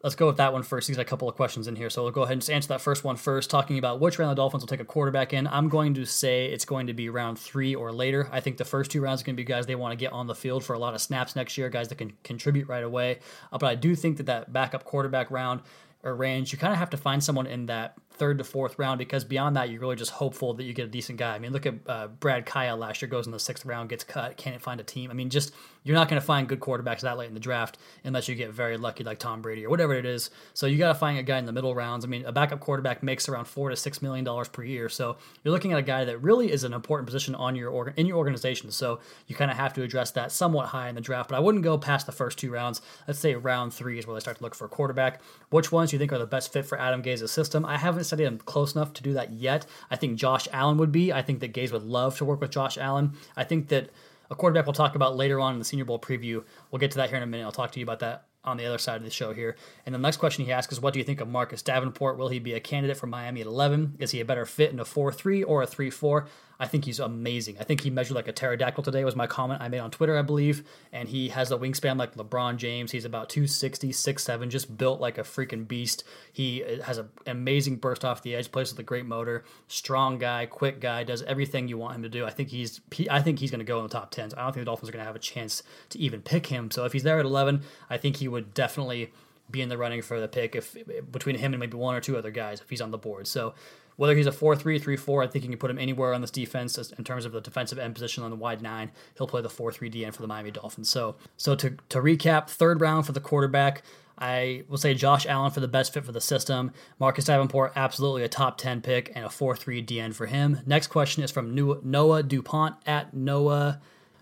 Let's 0.02 0.16
go 0.16 0.26
with 0.26 0.36
that 0.36 0.52
one 0.52 0.62
first. 0.62 0.86
He's 0.86 0.98
got 0.98 1.06
a 1.06 1.08
couple 1.08 1.30
of 1.30 1.34
questions 1.34 1.66
in 1.66 1.76
here, 1.76 1.88
so 1.88 2.02
we'll 2.02 2.12
go 2.12 2.24
ahead 2.24 2.34
and 2.34 2.42
just 2.42 2.50
answer 2.50 2.68
that 2.68 2.82
first 2.82 3.04
one 3.04 3.16
first. 3.16 3.48
Talking 3.48 3.78
about 3.78 4.00
which 4.00 4.18
round 4.18 4.32
the 4.32 4.34
Dolphins 4.34 4.62
will 4.62 4.68
take 4.68 4.80
a 4.80 4.84
quarterback 4.84 5.32
in, 5.32 5.46
I'm 5.46 5.70
going 5.70 5.94
to 5.94 6.04
say 6.04 6.44
it's 6.44 6.66
going 6.66 6.88
to 6.88 6.92
be 6.92 7.08
round 7.08 7.38
three 7.38 7.74
or 7.74 7.90
later. 7.90 8.28
I 8.30 8.40
think 8.40 8.58
the 8.58 8.66
first 8.66 8.90
two 8.90 9.00
rounds 9.00 9.22
are 9.22 9.24
going 9.24 9.34
to 9.34 9.40
be 9.40 9.44
guys 9.44 9.64
they 9.64 9.76
want 9.76 9.92
to 9.92 9.96
get 9.96 10.12
on 10.12 10.26
the 10.26 10.34
field 10.34 10.62
for 10.62 10.74
a 10.74 10.78
lot 10.78 10.92
of 10.92 11.00
snaps 11.00 11.34
next 11.34 11.56
year, 11.56 11.70
guys 11.70 11.88
that 11.88 11.96
can 11.96 12.12
contribute 12.22 12.68
right 12.68 12.84
away. 12.84 13.20
Uh, 13.50 13.56
but 13.56 13.68
I 13.68 13.76
do 13.76 13.96
think 13.96 14.18
that 14.18 14.26
that 14.26 14.52
backup 14.52 14.84
quarterback 14.84 15.30
round 15.30 15.62
or 16.02 16.14
range, 16.14 16.52
you 16.52 16.58
kind 16.58 16.74
of 16.74 16.78
have 16.78 16.90
to 16.90 16.98
find 16.98 17.24
someone 17.24 17.46
in 17.46 17.64
that 17.66 17.96
third 18.14 18.38
to 18.38 18.44
fourth 18.44 18.78
round 18.78 18.98
because 18.98 19.24
beyond 19.24 19.56
that, 19.56 19.70
you're 19.70 19.80
really 19.80 19.96
just 19.96 20.12
hopeful 20.12 20.54
that 20.54 20.64
you 20.64 20.72
get 20.72 20.86
a 20.86 20.88
decent 20.88 21.18
guy. 21.18 21.34
I 21.34 21.38
mean, 21.38 21.52
look 21.52 21.66
at 21.66 21.74
uh, 21.86 22.06
Brad 22.08 22.46
Kaaya 22.46 22.78
last 22.78 23.02
year, 23.02 23.08
goes 23.08 23.26
in 23.26 23.32
the 23.32 23.38
sixth 23.38 23.64
round, 23.64 23.88
gets 23.88 24.04
cut, 24.04 24.36
can't 24.36 24.60
find 24.62 24.80
a 24.80 24.84
team. 24.84 25.10
I 25.10 25.14
mean, 25.14 25.30
just 25.30 25.52
you're 25.84 25.94
not 25.94 26.08
going 26.08 26.20
to 26.20 26.26
find 26.26 26.48
good 26.48 26.60
quarterbacks 26.60 27.02
that 27.02 27.18
late 27.18 27.28
in 27.28 27.34
the 27.34 27.40
draft 27.40 27.78
unless 28.02 28.26
you 28.26 28.34
get 28.34 28.50
very 28.50 28.76
lucky 28.76 29.04
like 29.04 29.18
Tom 29.18 29.42
Brady 29.42 29.64
or 29.64 29.70
whatever 29.70 29.94
it 29.94 30.06
is. 30.06 30.30
So 30.54 30.66
you 30.66 30.78
got 30.78 30.88
to 30.88 30.98
find 30.98 31.18
a 31.18 31.22
guy 31.22 31.38
in 31.38 31.44
the 31.44 31.52
middle 31.52 31.74
rounds. 31.74 32.04
I 32.04 32.08
mean, 32.08 32.24
a 32.24 32.32
backup 32.32 32.60
quarterback 32.60 33.02
makes 33.02 33.28
around 33.28 33.44
four 33.44 33.68
to 33.68 33.76
six 33.76 34.00
million 34.00 34.24
dollars 34.24 34.48
per 34.48 34.64
year. 34.64 34.88
So 34.88 35.16
you're 35.42 35.52
looking 35.52 35.72
at 35.72 35.78
a 35.78 35.82
guy 35.82 36.04
that 36.06 36.18
really 36.22 36.50
is 36.50 36.64
an 36.64 36.72
important 36.72 37.06
position 37.06 37.34
on 37.34 37.54
your 37.54 37.88
in 37.90 38.06
your 38.06 38.16
organization. 38.16 38.70
So 38.70 39.00
you 39.26 39.36
kind 39.36 39.50
of 39.50 39.58
have 39.58 39.74
to 39.74 39.82
address 39.82 40.10
that 40.12 40.32
somewhat 40.32 40.68
high 40.68 40.88
in 40.88 40.94
the 40.94 41.00
draft. 41.00 41.28
But 41.28 41.36
I 41.36 41.40
wouldn't 41.40 41.62
go 41.62 41.76
past 41.76 42.06
the 42.06 42.12
first 42.12 42.38
two 42.38 42.50
rounds. 42.50 42.80
Let's 43.06 43.20
say 43.20 43.34
round 43.34 43.74
three 43.74 43.98
is 43.98 44.06
where 44.06 44.14
they 44.14 44.20
start 44.20 44.38
to 44.38 44.42
look 44.42 44.54
for 44.54 44.64
a 44.64 44.68
quarterback. 44.68 45.20
Which 45.50 45.70
ones 45.70 45.90
do 45.90 45.96
you 45.96 45.98
think 45.98 46.12
are 46.12 46.18
the 46.18 46.26
best 46.26 46.52
fit 46.52 46.64
for 46.64 46.80
Adam 46.80 47.02
Gase's 47.02 47.30
system? 47.30 47.64
I 47.66 47.76
haven't 47.76 48.04
studied 48.04 48.24
him 48.24 48.38
close 48.38 48.74
enough 48.74 48.94
to 48.94 49.02
do 49.02 49.12
that 49.12 49.32
yet. 49.32 49.66
I 49.90 49.96
think 49.96 50.16
Josh 50.16 50.48
Allen 50.50 50.78
would 50.78 50.92
be. 50.92 51.12
I 51.12 51.20
think 51.20 51.40
that 51.40 51.52
Gase 51.52 51.72
would 51.72 51.84
love 51.84 52.16
to 52.18 52.24
work 52.24 52.40
with 52.40 52.50
Josh 52.50 52.78
Allen. 52.78 53.12
I 53.36 53.44
think 53.44 53.68
that 53.68 53.90
a 54.30 54.34
quarterback 54.34 54.66
we'll 54.66 54.72
talk 54.72 54.94
about 54.94 55.16
later 55.16 55.40
on 55.40 55.52
in 55.52 55.58
the 55.58 55.64
Senior 55.64 55.84
Bowl 55.84 55.98
preview. 55.98 56.44
We'll 56.70 56.80
get 56.80 56.90
to 56.92 56.96
that 56.98 57.08
here 57.08 57.16
in 57.16 57.22
a 57.22 57.26
minute. 57.26 57.44
I'll 57.44 57.52
talk 57.52 57.72
to 57.72 57.80
you 57.80 57.84
about 57.84 58.00
that 58.00 58.26
on 58.44 58.56
the 58.56 58.66
other 58.66 58.78
side 58.78 58.96
of 58.96 59.04
the 59.04 59.10
show 59.10 59.32
here. 59.32 59.56
And 59.86 59.94
the 59.94 59.98
next 59.98 60.18
question 60.18 60.44
he 60.44 60.52
asks 60.52 60.72
is, 60.72 60.80
what 60.80 60.92
do 60.92 60.98
you 60.98 61.04
think 61.04 61.20
of 61.20 61.28
Marcus 61.28 61.62
Davenport? 61.62 62.18
Will 62.18 62.28
he 62.28 62.38
be 62.38 62.52
a 62.52 62.60
candidate 62.60 62.96
for 62.96 63.06
Miami 63.06 63.40
at 63.40 63.46
11? 63.46 63.96
Is 63.98 64.10
he 64.10 64.20
a 64.20 64.24
better 64.24 64.44
fit 64.44 64.70
in 64.70 64.78
a 64.78 64.84
4-3 64.84 65.44
or 65.46 65.62
a 65.62 65.66
3-4? 65.66 66.26
I 66.58 66.66
think 66.66 66.84
he's 66.84 67.00
amazing. 67.00 67.56
I 67.58 67.64
think 67.64 67.80
he 67.80 67.90
measured 67.90 68.14
like 68.14 68.28
a 68.28 68.32
pterodactyl 68.32 68.82
today 68.82 69.04
was 69.04 69.16
my 69.16 69.26
comment 69.26 69.60
I 69.60 69.68
made 69.68 69.80
on 69.80 69.90
Twitter, 69.90 70.16
I 70.16 70.22
believe. 70.22 70.64
And 70.92 71.08
he 71.08 71.28
has 71.30 71.50
a 71.50 71.56
wingspan 71.56 71.98
like 71.98 72.14
LeBron 72.14 72.56
James. 72.56 72.92
He's 72.92 73.04
about 73.04 73.28
260, 73.28 73.90
6'7", 73.90 74.48
just 74.48 74.76
built 74.76 75.00
like 75.00 75.18
a 75.18 75.22
freaking 75.22 75.66
beast. 75.66 76.04
He 76.32 76.64
has 76.84 76.98
an 76.98 77.08
amazing 77.26 77.76
burst 77.76 78.04
off 78.04 78.22
the 78.22 78.34
edge, 78.34 78.52
plays 78.52 78.70
with 78.70 78.78
a 78.78 78.84
great 78.84 79.06
motor, 79.06 79.44
strong 79.68 80.18
guy, 80.18 80.46
quick 80.46 80.80
guy, 80.80 81.04
does 81.04 81.22
everything 81.22 81.68
you 81.68 81.78
want 81.78 81.96
him 81.96 82.02
to 82.02 82.08
do. 82.08 82.24
I 82.24 82.30
think 82.30 82.50
he's 82.50 82.80
he, 82.92 83.08
I 83.10 83.20
think 83.20 83.38
he's 83.38 83.50
going 83.50 83.60
to 83.60 83.64
go 83.64 83.78
in 83.78 83.84
the 83.84 83.88
top 83.88 84.10
10. 84.10 84.30
So 84.30 84.36
I 84.36 84.42
don't 84.42 84.52
think 84.52 84.62
the 84.62 84.66
Dolphins 84.66 84.88
are 84.88 84.92
going 84.92 85.02
to 85.02 85.06
have 85.06 85.16
a 85.16 85.20
chance 85.20 85.62
to 85.90 85.98
even 85.98 86.22
pick 86.22 86.46
him. 86.46 86.70
So 86.70 86.84
if 86.84 86.92
he's 86.92 87.02
there 87.02 87.18
at 87.18 87.24
11, 87.24 87.62
I 87.90 87.96
think 87.96 88.16
he 88.16 88.28
would 88.28 88.54
definitely 88.54 89.12
be 89.50 89.60
in 89.60 89.68
the 89.68 89.76
running 89.76 90.02
for 90.02 90.20
the 90.20 90.28
pick 90.28 90.56
if 90.56 90.76
between 91.10 91.36
him 91.36 91.52
and 91.52 91.60
maybe 91.60 91.76
one 91.76 91.94
or 91.94 92.00
two 92.00 92.16
other 92.16 92.30
guys 92.30 92.60
if 92.60 92.70
he's 92.70 92.80
on 92.80 92.90
the 92.90 92.98
board. 92.98 93.26
So 93.26 93.54
whether 93.96 94.14
he's 94.14 94.26
a 94.26 94.32
4 94.32 94.56
3, 94.56 94.78
3 94.78 94.96
4, 94.96 95.22
I 95.22 95.26
think 95.26 95.44
you 95.44 95.50
can 95.50 95.58
put 95.58 95.70
him 95.70 95.78
anywhere 95.78 96.14
on 96.14 96.20
this 96.20 96.30
defense 96.30 96.76
in 96.76 97.04
terms 97.04 97.24
of 97.24 97.32
the 97.32 97.40
defensive 97.40 97.78
end 97.78 97.94
position 97.94 98.22
on 98.22 98.30
the 98.30 98.36
wide 98.36 98.62
nine. 98.62 98.90
He'll 99.16 99.26
play 99.26 99.42
the 99.42 99.50
4 99.50 99.72
3 99.72 99.90
DN 99.90 100.14
for 100.14 100.22
the 100.22 100.28
Miami 100.28 100.50
Dolphins. 100.50 100.88
So, 100.88 101.16
so 101.36 101.54
to, 101.56 101.76
to 101.88 101.98
recap, 102.00 102.48
third 102.48 102.80
round 102.80 103.06
for 103.06 103.12
the 103.12 103.20
quarterback. 103.20 103.82
I 104.16 104.62
will 104.68 104.78
say 104.78 104.94
Josh 104.94 105.26
Allen 105.26 105.50
for 105.50 105.58
the 105.58 105.66
best 105.66 105.92
fit 105.92 106.04
for 106.04 106.12
the 106.12 106.20
system. 106.20 106.72
Marcus 107.00 107.24
Davenport, 107.24 107.72
absolutely 107.74 108.22
a 108.22 108.28
top 108.28 108.58
10 108.58 108.80
pick 108.80 109.10
and 109.14 109.24
a 109.24 109.28
4 109.28 109.56
3 109.56 109.84
DN 109.84 110.14
for 110.14 110.26
him. 110.26 110.60
Next 110.66 110.86
question 110.86 111.24
is 111.24 111.30
from 111.30 111.54
Noah 111.54 112.22
DuPont 112.22 112.76
at 112.86 113.12
Noah. 113.12 113.80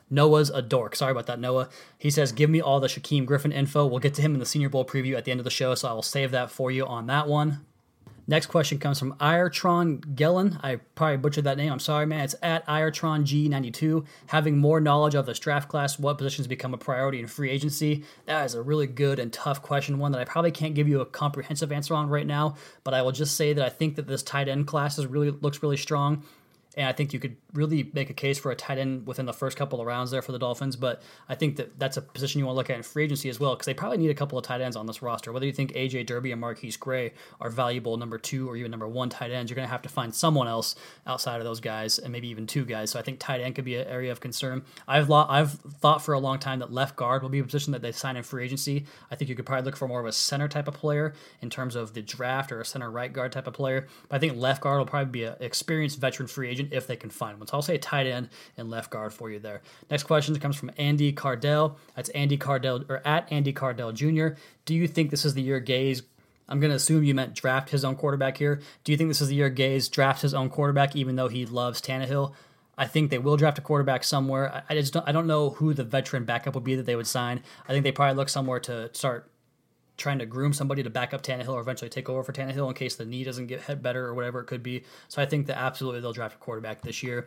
Noah's 0.08 0.50
a 0.50 0.60
dork. 0.60 0.94
Sorry 0.94 1.10
about 1.10 1.26
that, 1.26 1.40
Noah. 1.40 1.70
He 1.98 2.10
says, 2.10 2.32
Give 2.32 2.50
me 2.50 2.60
all 2.60 2.80
the 2.80 2.86
Shaquem 2.86 3.24
Griffin 3.24 3.50
info. 3.50 3.86
We'll 3.86 3.98
get 3.98 4.14
to 4.14 4.22
him 4.22 4.34
in 4.34 4.40
the 4.40 4.46
Senior 4.46 4.68
Bowl 4.68 4.84
preview 4.84 5.16
at 5.16 5.24
the 5.24 5.30
end 5.30 5.40
of 5.40 5.44
the 5.44 5.50
show, 5.50 5.74
so 5.74 5.88
I 5.88 5.92
will 5.94 6.02
save 6.02 6.30
that 6.32 6.50
for 6.50 6.70
you 6.70 6.86
on 6.86 7.06
that 7.06 7.28
one. 7.28 7.64
Next 8.28 8.46
question 8.46 8.78
comes 8.78 9.00
from 9.00 9.14
Iretron 9.14 10.14
Gellin. 10.14 10.58
I 10.62 10.76
probably 10.94 11.16
butchered 11.16 11.44
that 11.44 11.56
name. 11.56 11.72
I'm 11.72 11.80
sorry, 11.80 12.06
man. 12.06 12.20
It's 12.20 12.36
at 12.40 12.64
Iretron 12.66 13.24
G92. 13.24 14.06
Having 14.26 14.58
more 14.58 14.80
knowledge 14.80 15.16
of 15.16 15.26
this 15.26 15.40
draft 15.40 15.68
class, 15.68 15.98
what 15.98 16.18
positions 16.18 16.46
become 16.46 16.72
a 16.72 16.78
priority 16.78 17.18
in 17.18 17.26
free 17.26 17.50
agency? 17.50 18.04
That 18.26 18.44
is 18.44 18.54
a 18.54 18.62
really 18.62 18.86
good 18.86 19.18
and 19.18 19.32
tough 19.32 19.60
question, 19.60 19.98
one 19.98 20.12
that 20.12 20.20
I 20.20 20.24
probably 20.24 20.52
can't 20.52 20.74
give 20.74 20.88
you 20.88 21.00
a 21.00 21.06
comprehensive 21.06 21.72
answer 21.72 21.94
on 21.94 22.08
right 22.08 22.26
now. 22.26 22.54
But 22.84 22.94
I 22.94 23.02
will 23.02 23.12
just 23.12 23.36
say 23.36 23.54
that 23.54 23.64
I 23.64 23.70
think 23.70 23.96
that 23.96 24.06
this 24.06 24.22
tight 24.22 24.48
end 24.48 24.68
class 24.68 24.98
is 24.98 25.06
really 25.06 25.30
looks 25.30 25.62
really 25.62 25.76
strong. 25.76 26.22
And 26.76 26.86
I 26.86 26.92
think 26.92 27.12
you 27.12 27.18
could 27.18 27.36
really 27.52 27.90
make 27.92 28.08
a 28.08 28.14
case 28.14 28.38
for 28.38 28.50
a 28.50 28.56
tight 28.56 28.78
end 28.78 29.06
within 29.06 29.26
the 29.26 29.32
first 29.32 29.58
couple 29.58 29.80
of 29.80 29.86
rounds 29.86 30.10
there 30.10 30.22
for 30.22 30.32
the 30.32 30.38
Dolphins. 30.38 30.74
But 30.74 31.02
I 31.28 31.34
think 31.34 31.56
that 31.56 31.78
that's 31.78 31.98
a 31.98 32.02
position 32.02 32.38
you 32.38 32.46
want 32.46 32.54
to 32.54 32.58
look 32.58 32.70
at 32.70 32.76
in 32.76 32.82
free 32.82 33.04
agency 33.04 33.28
as 33.28 33.38
well, 33.38 33.54
because 33.54 33.66
they 33.66 33.74
probably 33.74 33.98
need 33.98 34.10
a 34.10 34.14
couple 34.14 34.38
of 34.38 34.44
tight 34.44 34.60
ends 34.60 34.76
on 34.76 34.86
this 34.86 35.02
roster. 35.02 35.32
Whether 35.32 35.46
you 35.46 35.52
think 35.52 35.72
AJ 35.72 36.06
Derby 36.06 36.32
and 36.32 36.42
MarQueis 36.42 36.78
Gray 36.78 37.12
are 37.40 37.50
valuable 37.50 37.96
number 37.96 38.16
two 38.16 38.48
or 38.48 38.56
even 38.56 38.70
number 38.70 38.88
one 38.88 39.10
tight 39.10 39.30
ends, 39.30 39.50
you're 39.50 39.56
going 39.56 39.68
to 39.68 39.72
have 39.72 39.82
to 39.82 39.88
find 39.88 40.14
someone 40.14 40.48
else 40.48 40.74
outside 41.06 41.38
of 41.38 41.44
those 41.44 41.60
guys, 41.60 41.98
and 41.98 42.10
maybe 42.10 42.28
even 42.28 42.46
two 42.46 42.64
guys. 42.64 42.90
So 42.90 42.98
I 42.98 43.02
think 43.02 43.18
tight 43.18 43.40
end 43.40 43.54
could 43.54 43.64
be 43.64 43.76
an 43.76 43.86
area 43.86 44.10
of 44.10 44.20
concern. 44.20 44.62
I've 44.88 45.08
lo- 45.10 45.26
I've 45.28 45.52
thought 45.52 46.02
for 46.02 46.14
a 46.14 46.18
long 46.18 46.38
time 46.38 46.60
that 46.60 46.72
left 46.72 46.96
guard 46.96 47.22
will 47.22 47.28
be 47.28 47.40
a 47.40 47.44
position 47.44 47.72
that 47.72 47.82
they 47.82 47.92
sign 47.92 48.16
in 48.16 48.22
free 48.22 48.44
agency. 48.44 48.86
I 49.10 49.16
think 49.16 49.28
you 49.28 49.36
could 49.36 49.46
probably 49.46 49.64
look 49.64 49.76
for 49.76 49.88
more 49.88 50.00
of 50.00 50.06
a 50.06 50.12
center 50.12 50.48
type 50.48 50.68
of 50.68 50.74
player 50.74 51.12
in 51.42 51.50
terms 51.50 51.76
of 51.76 51.92
the 51.92 52.02
draft 52.02 52.50
or 52.50 52.60
a 52.60 52.64
center 52.64 52.90
right 52.90 53.12
guard 53.12 53.32
type 53.32 53.46
of 53.46 53.52
player. 53.54 53.86
But 54.08 54.16
I 54.16 54.18
think 54.18 54.36
left 54.36 54.62
guard 54.62 54.78
will 54.78 54.86
probably 54.86 55.10
be 55.10 55.24
an 55.24 55.34
experienced 55.40 56.00
veteran 56.00 56.28
free 56.28 56.48
agent 56.48 56.61
if 56.70 56.86
they 56.86 56.96
can 56.96 57.10
find 57.10 57.38
one. 57.38 57.46
So 57.46 57.56
I'll 57.56 57.62
say 57.62 57.78
tight 57.78 58.06
end 58.06 58.28
and 58.56 58.70
left 58.70 58.90
guard 58.90 59.12
for 59.12 59.30
you 59.30 59.38
there. 59.38 59.62
Next 59.90 60.04
question 60.04 60.38
comes 60.38 60.56
from 60.56 60.70
Andy 60.76 61.12
Cardell. 61.12 61.78
That's 61.96 62.08
Andy 62.10 62.36
Cardell 62.36 62.84
or 62.88 63.00
at 63.06 63.30
Andy 63.32 63.52
Cardell 63.52 63.92
Jr. 63.92 64.28
Do 64.64 64.74
you 64.74 64.86
think 64.86 65.10
this 65.10 65.24
is 65.24 65.34
the 65.34 65.42
year 65.42 65.60
Gase? 65.60 66.02
I'm 66.48 66.60
going 66.60 66.70
to 66.70 66.76
assume 66.76 67.04
you 67.04 67.14
meant 67.14 67.34
draft 67.34 67.70
his 67.70 67.84
own 67.84 67.96
quarterback 67.96 68.36
here. 68.36 68.60
Do 68.84 68.92
you 68.92 68.98
think 68.98 69.08
this 69.08 69.20
is 69.20 69.28
the 69.28 69.34
year 69.34 69.50
Gase 69.50 69.90
drafts 69.90 70.22
his 70.22 70.34
own 70.34 70.50
quarterback, 70.50 70.94
even 70.94 71.16
though 71.16 71.28
he 71.28 71.46
loves 71.46 71.80
Tannehill? 71.80 72.34
I 72.76 72.86
think 72.86 73.10
they 73.10 73.18
will 73.18 73.36
draft 73.36 73.58
a 73.58 73.62
quarterback 73.62 74.02
somewhere. 74.02 74.64
I, 74.68 74.74
just 74.74 74.92
don't, 74.92 75.08
I 75.08 75.12
don't 75.12 75.26
know 75.26 75.50
who 75.50 75.74
the 75.74 75.84
veteran 75.84 76.24
backup 76.24 76.54
would 76.54 76.64
be 76.64 76.74
that 76.74 76.86
they 76.86 76.96
would 76.96 77.06
sign. 77.06 77.42
I 77.68 77.72
think 77.72 77.84
they 77.84 77.92
probably 77.92 78.16
look 78.16 78.28
somewhere 78.28 78.60
to 78.60 78.90
start 78.92 79.30
trying 79.96 80.18
to 80.18 80.26
groom 80.26 80.52
somebody 80.52 80.82
to 80.82 80.90
back 80.90 81.14
up 81.14 81.22
Tannehill 81.22 81.50
or 81.50 81.60
eventually 81.60 81.90
take 81.90 82.08
over 82.08 82.22
for 82.22 82.32
Tannehill 82.32 82.68
in 82.68 82.74
case 82.74 82.96
the 82.96 83.04
knee 83.04 83.24
doesn't 83.24 83.46
get 83.46 83.82
better 83.82 84.06
or 84.06 84.14
whatever 84.14 84.40
it 84.40 84.46
could 84.46 84.62
be. 84.62 84.84
So 85.08 85.20
I 85.22 85.26
think 85.26 85.46
that 85.46 85.58
absolutely 85.58 86.00
they'll 86.00 86.12
draft 86.12 86.36
a 86.36 86.38
quarterback 86.38 86.82
this 86.82 87.02
year. 87.02 87.26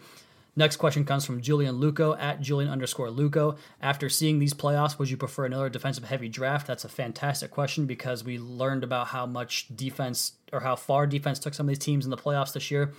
Next 0.58 0.78
question 0.78 1.04
comes 1.04 1.26
from 1.26 1.42
Julian 1.42 1.76
Luco 1.76 2.16
at 2.16 2.40
Julian 2.40 2.72
underscore 2.72 3.10
Luco. 3.10 3.58
After 3.82 4.08
seeing 4.08 4.40
these 4.40 4.54
playoffs, 4.54 4.98
would 4.98 5.10
you 5.10 5.18
prefer 5.18 5.46
another 5.46 5.68
defensive 5.68 6.06
heavy 6.06 6.30
draft? 6.30 6.66
That's 6.66 6.86
a 6.86 6.90
fantastic 6.90 7.52
question 7.52 7.86
because 7.86 8.24
we 8.24 8.40
learned 8.40 8.84
about 8.84 9.08
how 9.08 9.26
much 9.26 9.68
defense 9.76 10.34
or 10.54 10.62
how 10.62 10.78
far 10.78 11.08
defense 11.08 11.40
took 11.40 11.54
some 11.54 11.66
of 11.66 11.70
these 11.70 11.80
teams 11.80 12.06
in 12.06 12.12
the 12.12 12.18
playoffs 12.18 12.54
this 12.54 12.72
year. 12.72 12.94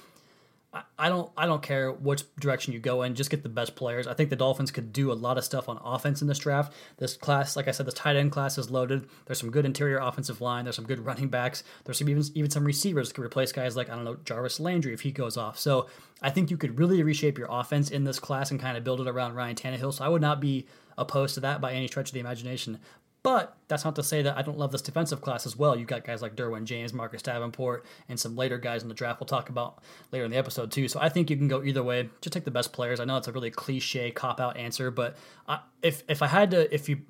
I 0.99 1.09
don't 1.09 1.31
I 1.37 1.47
don't 1.47 1.63
care 1.63 1.93
which 1.93 2.25
direction 2.39 2.73
you 2.73 2.79
go 2.79 3.03
in, 3.03 3.15
just 3.15 3.31
get 3.31 3.43
the 3.43 3.49
best 3.49 3.77
players. 3.77 4.07
I 4.07 4.15
think 4.15 4.31
the 4.31 4.37
Dolphins 4.37 4.71
could 4.71 4.93
do 4.93 5.13
a 5.13 5.15
lot 5.15 5.39
of 5.39 5.45
stuff 5.45 5.69
on 5.69 5.79
offense 5.85 6.23
in 6.23 6.29
this 6.29 6.39
draft. 6.39 6.73
This 6.97 7.17
class, 7.17 7.57
like 7.57 7.69
I 7.69 7.71
said, 7.71 7.87
this 7.87 7.95
tight 7.95 8.17
end 8.17 8.33
class 8.33 8.59
is 8.59 8.71
loaded. 8.71 9.09
There's 9.27 9.39
some 9.39 9.51
good 9.51 9.65
interior 9.65 9.99
offensive 9.99 10.41
line. 10.41 10.65
There's 10.65 10.77
some 10.77 10.87
good 10.87 11.05
running 11.05 11.29
backs. 11.29 11.63
There's 11.85 11.99
some 11.99 12.09
even 12.09 12.25
even 12.35 12.51
some 12.51 12.65
receivers 12.65 13.13
could 13.13 13.25
replace 13.25 13.53
guys 13.53 13.77
like 13.77 13.91
I 13.91 13.95
don't 13.95 14.05
know 14.05 14.17
Jarvis 14.25 14.61
Landry 14.61 14.93
if 14.93 15.03
he 15.03 15.13
goes 15.13 15.37
off. 15.37 15.59
So 15.59 15.87
I 16.23 16.31
think 16.31 16.51
you 16.51 16.57
could 16.57 16.79
really 16.79 17.03
reshape 17.03 17.39
your 17.39 17.49
offense 17.51 17.91
in 17.91 18.05
this 18.05 18.19
class 18.19 18.51
and 18.51 18.59
kind 18.59 18.77
of 18.77 18.85
build 18.85 19.01
it 19.01 19.09
around 19.09 19.35
Ryan 19.35 19.57
Tannehill. 19.57 19.95
So 19.95 20.05
I 20.05 20.09
would 20.09 20.23
not 20.23 20.41
be 20.41 20.67
opposed 20.99 21.35
to 21.35 21.41
that 21.41 21.61
by 21.61 21.73
any 21.73 21.87
stretch 21.87 22.09
of 22.09 22.15
the 22.15 22.21
imagination. 22.21 22.79
But 23.27 23.57
that's 23.67 23.85
not 23.85 23.97
to 23.97 24.05
say 24.05 24.23
that 24.23 24.39
I 24.39 24.43
don't 24.43 24.57
love 24.57 24.71
this 24.71 24.83
defensive 24.83 25.21
class 25.21 25.47
as 25.47 25.57
well. 25.57 25.75
You've 25.77 25.89
got 25.89 26.05
guys 26.05 26.23
like 26.23 26.37
Derwin 26.37 26.63
James, 26.63 26.93
Marcus 26.93 27.23
Davenport, 27.23 27.85
and 28.09 28.21
some 28.21 28.37
later 28.37 28.57
guys 28.57 28.85
in 28.85 28.89
the 28.89 28.95
draft 28.95 29.19
we'll 29.19 29.27
talk 29.27 29.49
about 29.49 29.83
later 30.13 30.25
in 30.25 30.31
the 30.31 30.37
episode 30.37 30.71
too. 30.71 30.87
So 30.87 31.01
I 31.01 31.09
think 31.09 31.29
you 31.29 31.37
can 31.37 31.49
go 31.49 31.65
either 31.65 31.83
way. 31.83 32.09
Just 32.21 32.35
take 32.35 32.45
the 32.45 32.53
best 32.53 32.73
players. 32.73 33.01
I 33.01 33.05
know 33.05 33.17
it's 33.17 33.27
a 33.27 33.33
really 33.33 33.51
cliche 33.51 34.13
cop 34.13 34.39
out 34.39 34.57
answer, 34.57 34.93
but 34.93 35.17
I, 35.49 35.59
if 35.83 36.05
if 36.09 36.23
I 36.23 36.29
had 36.29 36.53
to 36.53 36.73
if 36.73 36.89
you 36.89 37.01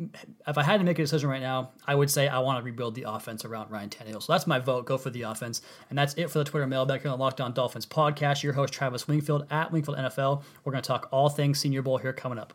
if 0.49 0.57
I 0.57 0.63
had 0.63 0.79
to 0.79 0.85
make 0.85 0.99
a 0.99 1.03
decision 1.03 1.29
right 1.29 1.43
now, 1.43 1.73
I 1.87 1.95
would 1.95 2.11
say 2.11 2.29
I 2.29 2.39
want 2.39 2.61
to 2.61 2.65
rebuild 2.65 2.95
the 2.95 3.05
offense 3.07 3.45
around 3.45 3.71
Ryan 3.71 3.91
Tannehill. 3.91 4.23
So 4.23 4.33
that's 4.33 4.47
my 4.47 4.59
vote. 4.59 4.87
Go 4.87 4.97
for 4.97 5.11
the 5.11 5.21
offense, 5.21 5.61
and 5.91 5.99
that's 5.99 6.15
it 6.15 6.31
for 6.31 6.39
the 6.39 6.45
Twitter 6.45 6.67
mailbag 6.67 7.03
here 7.03 7.11
on 7.11 7.19
the 7.19 7.23
Locked 7.23 7.43
On 7.43 7.53
Dolphins 7.53 7.85
podcast. 7.85 8.43
Your 8.43 8.55
host 8.55 8.73
Travis 8.73 9.07
Wingfield 9.07 9.47
at 9.51 9.71
Wingfield 9.71 9.99
NFL. 9.99 10.45
We're 10.65 10.73
going 10.73 10.83
to 10.83 10.89
talk 10.89 11.09
all 11.13 11.29
things 11.29 11.61
Senior 11.61 11.83
Bowl 11.83 11.99
here 11.99 12.15
coming 12.15 12.39
up. 12.39 12.55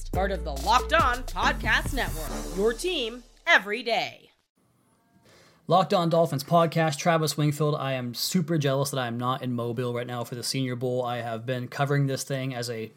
part 0.11 0.31
of 0.31 0.43
the 0.43 0.51
Locked 0.51 0.93
On 0.93 1.17
Podcast 1.23 1.93
Network. 1.93 2.57
Your 2.57 2.73
team 2.73 3.23
every 3.47 3.81
day. 3.81 4.29
Locked 5.67 5.93
On 5.93 6.09
Dolphins 6.09 6.43
podcast, 6.43 6.97
Travis 6.97 7.37
Wingfield. 7.37 7.75
I 7.75 7.93
am 7.93 8.13
super 8.13 8.57
jealous 8.57 8.91
that 8.91 8.99
I 8.99 9.07
am 9.07 9.17
not 9.17 9.41
in 9.41 9.53
Mobile 9.53 9.93
right 9.93 10.07
now 10.07 10.25
for 10.25 10.35
the 10.35 10.43
Senior 10.43 10.75
Bowl. 10.75 11.01
I 11.03 11.21
have 11.21 11.45
been 11.45 11.69
covering 11.69 12.07
this 12.07 12.23
thing 12.23 12.53
as 12.53 12.69
a 12.69 12.91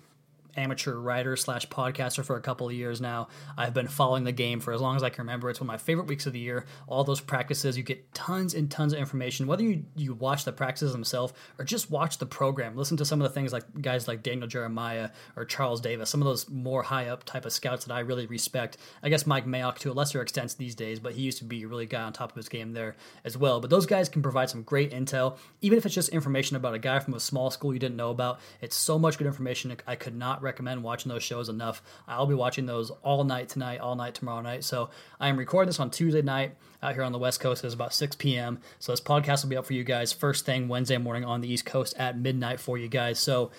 amateur 0.57 0.95
writer 0.95 1.37
slash 1.37 1.69
podcaster 1.69 2.25
for 2.25 2.37
a 2.37 2.41
couple 2.41 2.69
of 2.69 2.75
years 2.75 3.01
now. 3.01 3.29
I've 3.57 3.75
been 3.75 3.89
following 3.89 4.25
the 4.25 4.33
game 4.33 4.61
for 4.61 4.73
as 4.73 4.81
long 4.81 4.97
as 4.97 5.03
I 5.03 5.11
can 5.11 5.23
remember. 5.23 5.51
It's 5.51 5.61
one 5.61 5.67
of 5.67 5.73
my 5.73 5.79
favorite 5.79 6.07
weeks 6.07 6.27
of 6.27 6.33
the 6.33 6.39
year. 6.39 6.65
All 6.87 7.03
those 7.03 7.21
practices, 7.21 7.77
you 7.77 7.83
get 7.83 8.15
tons 8.15 8.55
and 8.55 8.71
tons 8.71 8.93
of 8.93 8.99
information. 8.99 9.47
Whether 9.47 9.65
you, 9.65 9.85
you 9.97 10.15
watch 10.15 10.45
the 10.45 10.53
practices 10.53 10.93
themselves 10.93 11.33
or 11.59 11.65
just 11.65 11.91
watch 11.91 12.19
the 12.19 12.27
program, 12.27 12.77
listen 12.77 12.97
to 12.99 13.05
some 13.05 13.21
of 13.21 13.29
the 13.29 13.35
things 13.35 13.53
like 13.53 13.65
guys 13.83 14.07
like 14.07 14.23
Daniel 14.23 14.47
Jeremiah 14.47 15.11
or 15.37 15.45
Charles 15.45 15.81
Davis, 15.81 16.11
some 16.11 16.23
of 16.23 16.27
those 16.27 16.49
more 16.49 16.83
high 16.83 17.09
up 17.09 17.25
type 17.25 17.45
of 17.45 17.53
scouts 17.53 17.85
that 17.87 17.95
I 17.95 18.01
really 18.01 18.27
respect. 18.27 18.77
I 19.03 19.09
guess 19.09 19.27
Mike 19.27 19.47
Mayock 19.47 19.79
to 19.79 19.91
a 19.91 19.95
lesser 19.95 20.23
extent 20.23 20.45
these 20.59 20.75
days, 20.75 21.01
but 21.01 21.15
he 21.15 21.23
used 21.23 21.39
to 21.39 21.45
be 21.45 21.63
a 21.63 21.69
really 21.69 21.87
guy 21.87 22.03
on 22.03 22.13
top 22.13 22.31
of 22.31 22.37
his 22.37 22.49
game 22.49 22.73
there 22.73 22.97
as 23.25 23.37
well. 23.37 23.61
But 23.61 23.71
those 23.71 23.87
guys 23.87 24.09
can 24.09 24.23
provide 24.23 24.51
some 24.51 24.63
great 24.63 24.91
intel, 24.93 25.39
even 25.61 25.79
if 25.79 25.87
it's 25.87 25.95
just 25.95 26.11
information 26.11 26.57
about 26.57 26.75
a 26.75 26.79
guy 26.79 26.99
from 26.99 27.15
a 27.15 27.21
small 27.21 27.51
school 27.51 27.73
you 27.73 27.79
didn't 27.79 27.97
know 27.97 28.11
about. 28.11 28.41
It's 28.61 28.77
so 28.77 28.99
much 28.99 29.17
good 29.17 29.27
information. 29.27 29.75
I 29.87 29.97
could 29.97 30.15
not 30.15 30.43
recommend 30.45 30.85
watching 30.85 31.11
those 31.11 31.23
shows 31.23 31.49
enough. 31.49 31.83
I'll 32.07 32.27
be 32.27 32.35
watching 32.35 32.67
those 32.67 32.91
all 33.03 33.25
night 33.25 33.49
tonight, 33.49 33.81
all 33.81 33.97
night 33.97 34.15
tomorrow 34.15 34.43
night. 34.43 34.63
So 34.63 34.91
I 35.19 35.29
am 35.29 35.37
recording 35.37 35.69
this 35.69 35.81
on 35.81 35.91
Tuesday 35.91 36.23
night 36.23 36.55
out 36.83 36.95
here 36.95 37.03
on 37.03 37.13
the 37.13 37.19
West 37.19 37.41
Coast. 37.41 37.65
It's 37.65 37.75
about 37.75 37.93
6 37.93 38.17
p.m. 38.17 38.61
So 38.79 38.93
this 38.93 39.01
podcast 39.01 39.43
will 39.43 39.51
be 39.51 39.57
up 39.57 39.67
for 39.67 39.73
you 39.73 39.85
guys 39.85 40.13
first 40.13 40.47
thing 40.47 40.69
Wednesday 40.69 40.99
morning 40.99 41.25
on 41.25 41.41
the 41.41 41.53
East 41.53 41.65
Coast 41.65 41.95
at 41.99 42.19
midnight 42.19 42.61
for 42.61 42.79
you 42.79 42.89
guys. 42.89 43.19
So 43.19 43.51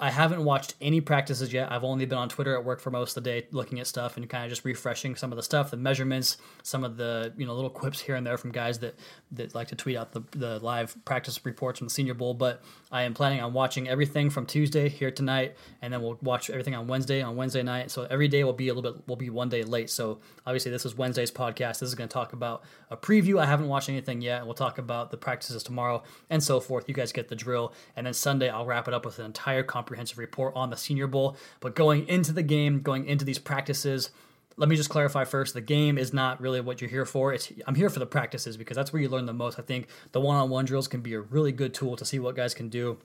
I 0.00 0.10
haven't 0.10 0.42
watched 0.42 0.74
any 0.80 1.02
practices 1.02 1.52
yet. 1.52 1.70
I've 1.70 1.84
only 1.84 2.06
been 2.06 2.16
on 2.16 2.30
Twitter 2.30 2.54
at 2.54 2.64
work 2.64 2.80
for 2.80 2.90
most 2.90 3.16
of 3.16 3.22
the 3.22 3.30
day, 3.30 3.46
looking 3.50 3.80
at 3.80 3.86
stuff 3.86 4.16
and 4.16 4.26
kind 4.28 4.44
of 4.44 4.50
just 4.50 4.64
refreshing 4.64 5.14
some 5.14 5.30
of 5.30 5.36
the 5.36 5.42
stuff, 5.42 5.70
the 5.70 5.76
measurements, 5.76 6.38
some 6.62 6.84
of 6.84 6.96
the 6.96 7.34
you 7.36 7.46
know 7.46 7.54
little 7.54 7.68
quips 7.68 8.00
here 8.00 8.14
and 8.14 8.26
there 8.26 8.38
from 8.38 8.50
guys 8.50 8.78
that 8.78 8.94
that 9.32 9.54
like 9.54 9.68
to 9.68 9.76
tweet 9.76 9.96
out 9.96 10.12
the 10.12 10.22
the 10.30 10.58
live 10.60 10.96
practice 11.04 11.44
reports 11.44 11.78
from 11.78 11.88
the 11.88 11.92
Senior 11.92 12.14
Bowl. 12.14 12.32
But 12.32 12.62
I 12.90 13.02
am 13.02 13.12
planning 13.12 13.40
on 13.42 13.52
watching 13.52 13.88
everything 13.88 14.30
from 14.30 14.46
Tuesday 14.46 14.88
here 14.88 15.10
tonight, 15.10 15.54
and 15.82 15.92
then 15.92 16.00
we'll 16.00 16.18
watch 16.22 16.48
everything 16.48 16.74
on 16.74 16.86
Wednesday 16.86 17.20
on 17.20 17.36
Wednesday 17.36 17.62
night. 17.62 17.90
So 17.90 18.06
every 18.08 18.28
day 18.28 18.42
will 18.42 18.54
be 18.54 18.68
a 18.68 18.74
little 18.74 18.92
bit 18.92 19.06
will 19.06 19.16
be 19.16 19.28
one 19.28 19.50
day 19.50 19.64
late. 19.64 19.90
So 19.90 20.20
obviously 20.46 20.70
this 20.70 20.86
is 20.86 20.96
Wednesday's 20.96 21.30
podcast. 21.30 21.80
This 21.80 21.90
is 21.90 21.94
going 21.94 22.08
to 22.08 22.12
talk 22.12 22.32
about 22.32 22.64
a 22.90 22.96
preview. 22.96 23.38
I 23.38 23.44
haven't 23.44 23.68
watched 23.68 23.90
anything 23.90 24.22
yet. 24.22 24.46
We'll 24.46 24.54
talk 24.54 24.78
about 24.78 25.10
the 25.10 25.18
practices 25.18 25.62
tomorrow 25.62 26.02
and 26.30 26.42
so 26.42 26.58
forth. 26.58 26.88
You 26.88 26.94
guys 26.94 27.12
get 27.12 27.28
the 27.28 27.36
drill. 27.36 27.74
And 27.96 28.06
then 28.06 28.14
Sunday 28.14 28.48
I'll 28.48 28.64
wrap 28.64 28.88
it 28.88 28.94
up 28.94 29.04
with 29.04 29.18
an 29.18 29.26
entire 29.26 29.62
comprehensive 29.90 30.18
report 30.18 30.52
on 30.54 30.70
the 30.70 30.76
Senior 30.76 31.08
Bowl. 31.08 31.36
But 31.58 31.74
going 31.74 32.06
into 32.06 32.32
the 32.32 32.44
game, 32.44 32.80
going 32.80 33.06
into 33.06 33.24
these 33.24 33.40
practices, 33.40 34.10
let 34.56 34.68
me 34.68 34.76
just 34.76 34.88
clarify 34.90 35.24
first 35.24 35.54
the 35.54 35.60
game 35.60 35.98
is 35.98 36.12
not 36.12 36.40
really 36.40 36.60
what 36.60 36.80
you're 36.80 36.90
here 36.90 37.06
for 37.06 37.32
it's 37.32 37.50
i'm 37.66 37.74
here 37.74 37.88
for 37.88 37.98
the 37.98 38.04
practices 38.04 38.58
because 38.58 38.76
that's 38.76 38.92
where 38.92 39.00
you 39.00 39.08
learn 39.08 39.24
the 39.24 39.32
most 39.32 39.58
i 39.58 39.62
think 39.62 39.86
the 40.12 40.20
one-on-one 40.20 40.66
drills 40.66 40.86
can 40.86 41.00
be 41.00 41.14
a 41.14 41.20
really 41.20 41.50
good 41.50 41.72
tool 41.72 41.96
to 41.96 42.04
see 42.04 42.18
what 42.18 42.36
guys 42.36 42.52
can 42.52 42.68
do 42.68 42.98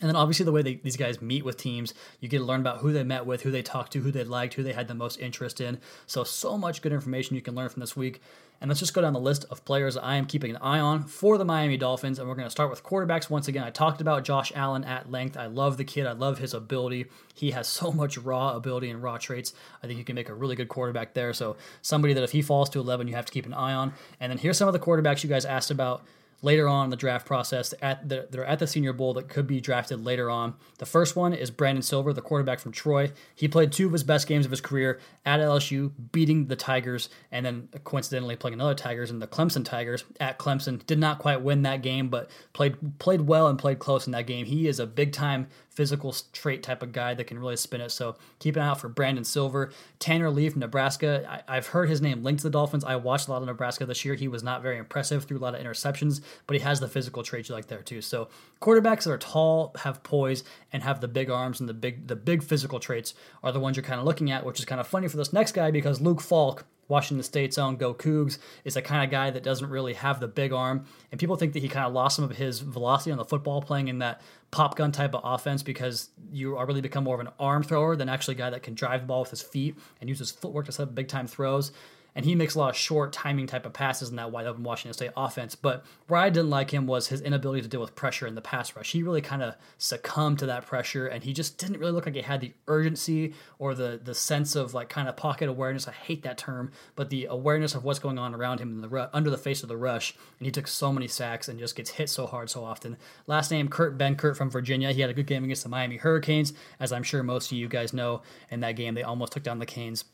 and 0.00 0.08
then 0.08 0.16
obviously 0.16 0.44
the 0.44 0.52
way 0.52 0.62
they, 0.62 0.74
these 0.76 0.96
guys 0.96 1.20
meet 1.20 1.44
with 1.44 1.56
teams, 1.56 1.92
you 2.20 2.28
get 2.28 2.38
to 2.38 2.44
learn 2.44 2.60
about 2.60 2.78
who 2.78 2.92
they 2.92 3.02
met 3.02 3.26
with, 3.26 3.42
who 3.42 3.50
they 3.50 3.62
talked 3.62 3.92
to, 3.92 4.00
who 4.00 4.12
they 4.12 4.22
liked, 4.22 4.54
who 4.54 4.62
they 4.62 4.72
had 4.72 4.86
the 4.86 4.94
most 4.94 5.18
interest 5.18 5.60
in. 5.60 5.80
So 6.06 6.22
so 6.22 6.56
much 6.56 6.82
good 6.82 6.92
information 6.92 7.34
you 7.34 7.42
can 7.42 7.56
learn 7.56 7.68
from 7.68 7.80
this 7.80 7.96
week. 7.96 8.20
And 8.60 8.68
let's 8.68 8.80
just 8.80 8.94
go 8.94 9.00
down 9.00 9.12
the 9.12 9.20
list 9.20 9.44
of 9.50 9.64
players 9.64 9.96
I 9.96 10.16
am 10.16 10.26
keeping 10.26 10.50
an 10.50 10.56
eye 10.58 10.80
on 10.80 11.04
for 11.04 11.38
the 11.38 11.44
Miami 11.44 11.76
Dolphins. 11.76 12.18
And 12.18 12.28
we're 12.28 12.34
going 12.34 12.46
to 12.46 12.50
start 12.50 12.70
with 12.70 12.82
quarterbacks. 12.82 13.30
Once 13.30 13.46
again, 13.48 13.62
I 13.62 13.70
talked 13.70 14.00
about 14.00 14.24
Josh 14.24 14.52
Allen 14.54 14.84
at 14.84 15.10
length. 15.10 15.36
I 15.36 15.46
love 15.46 15.76
the 15.76 15.84
kid. 15.84 16.06
I 16.06 16.12
love 16.12 16.38
his 16.38 16.54
ability. 16.54 17.06
He 17.34 17.52
has 17.52 17.66
so 17.68 17.92
much 17.92 18.18
raw 18.18 18.54
ability 18.54 18.90
and 18.90 19.02
raw 19.02 19.16
traits. 19.16 19.52
I 19.82 19.86
think 19.86 19.98
you 19.98 20.04
can 20.04 20.14
make 20.14 20.28
a 20.28 20.34
really 20.34 20.56
good 20.56 20.68
quarterback 20.68 21.14
there. 21.14 21.32
So 21.32 21.56
somebody 21.82 22.14
that 22.14 22.22
if 22.22 22.32
he 22.32 22.42
falls 22.42 22.70
to 22.70 22.80
11, 22.80 23.08
you 23.08 23.14
have 23.14 23.26
to 23.26 23.32
keep 23.32 23.46
an 23.46 23.54
eye 23.54 23.74
on. 23.74 23.94
And 24.20 24.30
then 24.30 24.38
here's 24.38 24.58
some 24.58 24.68
of 24.68 24.74
the 24.74 24.80
quarterbacks 24.80 25.24
you 25.24 25.30
guys 25.30 25.44
asked 25.44 25.70
about 25.72 26.04
later 26.40 26.68
on 26.68 26.84
in 26.84 26.90
the 26.90 26.96
draft 26.96 27.26
process 27.26 27.74
at 27.82 28.08
the, 28.08 28.28
they're 28.30 28.44
at 28.44 28.58
the 28.58 28.66
Senior 28.66 28.92
Bowl 28.92 29.14
that 29.14 29.28
could 29.28 29.46
be 29.46 29.60
drafted 29.60 30.04
later 30.04 30.30
on. 30.30 30.54
The 30.78 30.86
first 30.86 31.16
one 31.16 31.32
is 31.32 31.50
Brandon 31.50 31.82
Silver, 31.82 32.12
the 32.12 32.22
quarterback 32.22 32.60
from 32.60 32.72
Troy. 32.72 33.12
He 33.34 33.48
played 33.48 33.72
two 33.72 33.86
of 33.86 33.92
his 33.92 34.04
best 34.04 34.26
games 34.26 34.44
of 34.44 34.50
his 34.50 34.60
career 34.60 35.00
at 35.26 35.40
LSU, 35.40 35.90
beating 36.12 36.46
the 36.46 36.56
Tigers, 36.56 37.08
and 37.32 37.44
then 37.44 37.68
coincidentally 37.84 38.36
playing 38.36 38.54
another 38.54 38.74
Tigers 38.74 39.10
in 39.10 39.18
the 39.18 39.26
Clemson 39.26 39.64
Tigers 39.64 40.04
at 40.20 40.38
Clemson. 40.38 40.84
Did 40.86 40.98
not 40.98 41.18
quite 41.18 41.42
win 41.42 41.62
that 41.62 41.82
game, 41.82 42.08
but 42.08 42.30
played 42.52 42.98
played 42.98 43.22
well 43.22 43.48
and 43.48 43.58
played 43.58 43.78
close 43.78 44.06
in 44.06 44.12
that 44.12 44.26
game. 44.26 44.46
He 44.46 44.68
is 44.68 44.78
a 44.78 44.86
big 44.86 45.12
time 45.12 45.48
physical 45.78 46.12
trait 46.32 46.60
type 46.60 46.82
of 46.82 46.90
guy 46.90 47.14
that 47.14 47.28
can 47.28 47.38
really 47.38 47.54
spin 47.54 47.80
it. 47.80 47.90
So 47.90 48.16
keep 48.40 48.56
an 48.56 48.62
eye 48.62 48.66
out 48.66 48.80
for 48.80 48.88
Brandon 48.88 49.22
Silver. 49.22 49.70
Tanner 50.00 50.28
Lee 50.28 50.48
from 50.48 50.58
Nebraska. 50.58 51.42
I, 51.46 51.54
have 51.54 51.68
heard 51.68 51.88
his 51.88 52.02
name 52.02 52.24
linked 52.24 52.40
to 52.40 52.48
the 52.48 52.50
Dolphins. 52.50 52.82
I 52.82 52.96
watched 52.96 53.28
a 53.28 53.30
lot 53.30 53.42
of 53.42 53.46
Nebraska 53.46 53.86
this 53.86 54.04
year. 54.04 54.16
He 54.16 54.26
was 54.26 54.42
not 54.42 54.60
very 54.60 54.76
impressive, 54.76 55.22
threw 55.22 55.38
a 55.38 55.40
lot 55.40 55.54
of 55.54 55.64
interceptions, 55.64 56.20
but 56.46 56.56
he 56.56 56.62
has 56.62 56.80
the 56.80 56.88
physical 56.88 57.22
traits 57.22 57.48
you 57.48 57.54
like 57.54 57.66
there 57.66 57.82
too. 57.82 58.00
So 58.00 58.28
quarterbacks 58.60 59.04
that 59.04 59.10
are 59.10 59.18
tall, 59.18 59.74
have 59.78 60.02
poise, 60.02 60.44
and 60.72 60.82
have 60.82 61.00
the 61.00 61.08
big 61.08 61.30
arms 61.30 61.60
and 61.60 61.68
the 61.68 61.74
big 61.74 62.06
the 62.06 62.16
big 62.16 62.42
physical 62.42 62.80
traits 62.80 63.14
are 63.42 63.52
the 63.52 63.60
ones 63.60 63.76
you're 63.76 63.84
kind 63.84 64.00
of 64.00 64.06
looking 64.06 64.30
at, 64.30 64.44
which 64.44 64.58
is 64.58 64.64
kind 64.64 64.80
of 64.80 64.86
funny 64.86 65.08
for 65.08 65.16
this 65.16 65.32
next 65.32 65.52
guy 65.52 65.70
because 65.70 66.00
Luke 66.00 66.20
Falk 66.20 66.64
Washington 66.88 67.22
State's 67.22 67.58
own 67.58 67.76
Go 67.76 67.94
Cougs 67.94 68.38
is 68.64 68.74
the 68.74 68.82
kind 68.82 69.04
of 69.04 69.10
guy 69.10 69.30
that 69.30 69.42
doesn't 69.42 69.68
really 69.68 69.94
have 69.94 70.20
the 70.20 70.28
big 70.28 70.52
arm, 70.52 70.86
and 71.12 71.20
people 71.20 71.36
think 71.36 71.52
that 71.52 71.60
he 71.60 71.68
kind 71.68 71.86
of 71.86 71.92
lost 71.92 72.16
some 72.16 72.24
of 72.24 72.36
his 72.36 72.60
velocity 72.60 73.12
on 73.12 73.18
the 73.18 73.24
football 73.24 73.62
playing 73.62 73.88
in 73.88 73.98
that 73.98 74.20
pop 74.50 74.76
gun 74.76 74.90
type 74.90 75.14
of 75.14 75.20
offense 75.22 75.62
because 75.62 76.08
you 76.32 76.56
are 76.56 76.66
really 76.66 76.80
become 76.80 77.04
more 77.04 77.14
of 77.14 77.20
an 77.20 77.32
arm 77.38 77.62
thrower 77.62 77.94
than 77.94 78.08
actually 78.08 78.34
a 78.34 78.38
guy 78.38 78.50
that 78.50 78.62
can 78.62 78.74
drive 78.74 79.02
the 79.02 79.06
ball 79.06 79.20
with 79.20 79.30
his 79.30 79.42
feet 79.42 79.76
and 80.00 80.08
use 80.08 80.18
his 80.18 80.30
footwork 80.30 80.66
to 80.66 80.72
set 80.72 80.84
up 80.84 80.94
big 80.94 81.08
time 81.08 81.26
throws 81.26 81.72
and 82.18 82.24
he 82.24 82.34
makes 82.34 82.56
a 82.56 82.58
lot 82.58 82.70
of 82.70 82.76
short 82.76 83.12
timing 83.12 83.46
type 83.46 83.64
of 83.64 83.72
passes 83.72 84.10
in 84.10 84.16
that 84.16 84.32
wide 84.32 84.44
open 84.44 84.64
Washington 84.64 84.92
State 84.92 85.12
offense. 85.16 85.54
But 85.54 85.84
where 86.08 86.18
I 86.18 86.30
didn't 86.30 86.50
like 86.50 86.72
him 86.72 86.88
was 86.88 87.06
his 87.06 87.20
inability 87.20 87.62
to 87.62 87.68
deal 87.68 87.80
with 87.80 87.94
pressure 87.94 88.26
in 88.26 88.34
the 88.34 88.40
pass 88.40 88.74
rush. 88.74 88.90
He 88.90 89.04
really 89.04 89.20
kind 89.20 89.40
of 89.40 89.54
succumbed 89.78 90.40
to 90.40 90.46
that 90.46 90.66
pressure, 90.66 91.06
and 91.06 91.22
he 91.22 91.32
just 91.32 91.58
didn't 91.58 91.78
really 91.78 91.92
look 91.92 92.06
like 92.06 92.16
he 92.16 92.22
had 92.22 92.40
the 92.40 92.54
urgency 92.66 93.34
or 93.60 93.72
the 93.72 94.00
the 94.02 94.16
sense 94.16 94.56
of 94.56 94.74
like 94.74 94.88
kind 94.88 95.08
of 95.08 95.16
pocket 95.16 95.48
awareness. 95.48 95.86
I 95.86 95.92
hate 95.92 96.24
that 96.24 96.38
term, 96.38 96.72
but 96.96 97.08
the 97.08 97.26
awareness 97.26 97.76
of 97.76 97.84
what's 97.84 98.00
going 98.00 98.18
on 98.18 98.34
around 98.34 98.58
him 98.58 98.82
in 98.82 98.90
the 98.90 99.10
under 99.12 99.30
the 99.30 99.38
face 99.38 99.62
of 99.62 99.68
the 99.68 99.76
rush. 99.76 100.16
And 100.40 100.46
he 100.46 100.50
took 100.50 100.66
so 100.66 100.92
many 100.92 101.06
sacks 101.06 101.46
and 101.46 101.56
just 101.56 101.76
gets 101.76 101.90
hit 101.90 102.10
so 102.10 102.26
hard 102.26 102.50
so 102.50 102.64
often. 102.64 102.96
Last 103.28 103.52
name 103.52 103.68
Kurt 103.68 103.96
Benkert 103.96 104.36
from 104.36 104.50
Virginia. 104.50 104.90
He 104.90 105.02
had 105.02 105.10
a 105.10 105.14
good 105.14 105.28
game 105.28 105.44
against 105.44 105.62
the 105.62 105.68
Miami 105.68 105.98
Hurricanes, 105.98 106.52
as 106.80 106.92
I'm 106.92 107.04
sure 107.04 107.22
most 107.22 107.52
of 107.52 107.58
you 107.58 107.68
guys 107.68 107.92
know. 107.92 108.22
In 108.50 108.58
that 108.60 108.72
game, 108.72 108.94
they 108.94 109.04
almost 109.04 109.30
took 109.30 109.44
down 109.44 109.60
the 109.60 109.66
Canes 109.66 110.04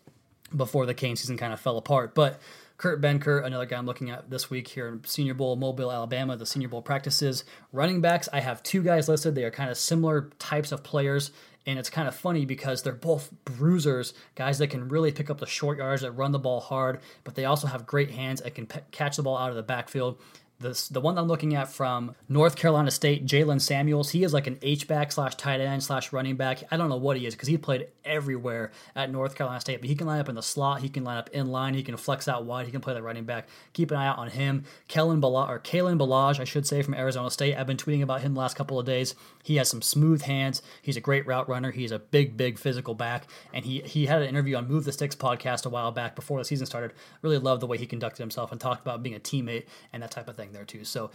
before 0.55 0.87
the 0.87 0.95
Kane 0.95 1.17
season 1.17 1.37
kind 1.37 1.53
of 1.53 1.61
fell 1.61 1.77
apart. 1.77 2.15
But 2.15 2.41
Kurt 2.77 3.01
Benkert, 3.01 3.45
another 3.45 3.67
guy 3.67 3.77
I'm 3.77 3.87
looking 3.87 4.11
at 4.11 4.31
this 4.31 4.51
week 4.51 4.69
here 4.69 4.89
in 4.89 5.05
Senior 5.05 5.35
Bowl, 5.35 5.57
Mobile, 5.57 5.93
Alabama, 5.93 6.37
the 6.37 6.47
Senior 6.47 6.69
Bowl 6.69 6.83
practices. 6.83 7.45
Running 7.73 8.01
backs, 8.01 8.29
I 8.33 8.41
have 8.41 8.63
two 8.63 8.83
guys 8.83 9.09
listed. 9.09 9.35
They 9.35 9.45
are 9.45 9.51
kind 9.51 9.71
of 9.71 9.77
similar 9.77 10.31
types 10.39 10.73
of 10.73 10.83
players. 10.83 11.31
And 11.67 11.79
it's 11.79 11.89
kind 11.89 12.07
of 12.07 12.15
funny 12.15 12.45
because 12.45 12.83
they're 12.83 12.93
both 12.93 13.31
bruisers, 13.45 14.13
guys 14.35 14.59
that 14.59 14.67
can 14.69 14.89
really 14.89 15.13
pick 15.13 15.31
up 15.31 15.39
the 15.39 15.47
short 15.47 15.79
yards, 15.79 16.03
that 16.03 16.13
run 16.13 16.33
the 16.33 16.39
ball 16.39 16.61
hard, 16.61 17.01
but 17.23 17.37
they 17.37 17.47
also 17.47 17.67
have 17.67 17.87
great 17.87 18.11
hands 18.11 18.43
and 18.43 18.55
can 18.55 18.69
catch 18.91 19.17
the 19.17 19.23
ball 19.23 19.39
out 19.39 19.49
of 19.49 19.57
the 19.57 19.63
backfield. 19.63 20.21
The 20.65 21.01
one 21.01 21.19
I'm 21.19 21.29
looking 21.29 21.55
at 21.55 21.69
from 21.69 22.15
North 22.29 22.57
Carolina 22.57 22.91
State, 22.91 23.27
Jaylen 23.27 23.61
Samuels. 23.61 24.11
He 24.11 24.25
is 24.25 24.33
like 24.33 24.47
an 24.47 24.59
H 24.63 24.89
back 24.89 25.13
slash 25.13 25.35
tight 25.35 25.61
end 25.61 25.83
slash 25.83 26.13
running 26.13 26.37
back. 26.37 26.63
I 26.71 26.77
don't 26.77 26.89
know 26.89 26.97
what 26.97 27.17
he 27.19 27.27
is 27.27 27.35
because 27.35 27.49
he 27.49 27.59
played 27.59 27.89
everywhere 28.05 28.73
at 28.97 29.11
North 29.11 29.35
Carolina 29.35 29.61
State. 29.61 29.81
But 29.81 29.89
he 29.89 29.95
can 29.95 30.07
line 30.07 30.21
up 30.21 30.29
in 30.29 30.35
the 30.35 30.43
slot. 30.43 30.81
He 30.81 30.89
can 30.89 31.05
line 31.05 31.19
up 31.19 31.29
in 31.31 31.49
line. 31.49 31.75
He 31.75 31.83
can 31.83 31.97
flex 31.97 32.29
out 32.29 32.47
wide. 32.47 32.67
He 32.67 32.73
can 32.73 32.81
play 32.81 32.95
the 32.95 33.03
running 33.03 33.25
back. 33.25 33.49
Keep 33.75 33.91
an 33.91 33.99
eye 33.99 34.07
out 34.07 34.19
on 34.19 34.31
him. 34.31 34.65
Kellen 34.89 35.21
Bala 35.21 35.47
or 35.47 35.59
Kalen 35.59 35.99
Ballage, 35.99 36.41
I 36.41 36.45
should 36.45 36.67
say, 36.67 36.81
from 36.83 36.95
Arizona 36.95 37.31
State. 37.31 37.57
I've 37.57 37.67
been 37.67 37.77
tweeting 37.77 38.03
about 38.03 38.23
him 38.23 38.35
the 38.35 38.41
last 38.41 38.57
couple 38.57 38.79
of 38.79 38.87
days. 38.87 39.15
He 39.43 39.57
has 39.57 39.69
some 39.69 39.83
smooth 39.83 40.23
hands. 40.23 40.63
He's 40.81 40.97
a 40.97 41.01
great 41.01 41.27
route 41.27 41.49
runner. 41.49 41.71
He's 41.71 41.93
a 41.93 41.99
big, 41.99 42.37
big 42.37 42.59
physical 42.59 42.95
back. 42.95 43.29
And 43.53 43.65
he 43.65 43.81
he 43.81 44.07
had 44.07 44.23
an 44.23 44.29
interview 44.29 44.57
on 44.57 44.69
Move 44.69 44.85
the 44.85 44.93
Sticks 44.93 45.15
podcast 45.15 45.67
a 45.67 45.69
while 45.69 45.93
back 45.93 46.17
before 46.17 46.39
the 46.39 46.45
season 46.45 46.67
started. 46.67 46.93
Really 47.21 47.39
loved 47.39 47.61
the 47.61 47.67
way 47.67 47.77
he 47.77 47.87
conducted 47.87 48.23
himself 48.23 48.51
and 48.51 48.61
talked 48.61 48.81
about 48.81 49.03
being 49.03 49.15
a 49.15 49.21
teammate 49.21 49.67
and 49.93 50.03
that 50.03 50.11
type 50.11 50.29
of 50.29 50.37
thing 50.37 50.54
there 50.55 50.65
too. 50.65 50.85
So 50.85 51.11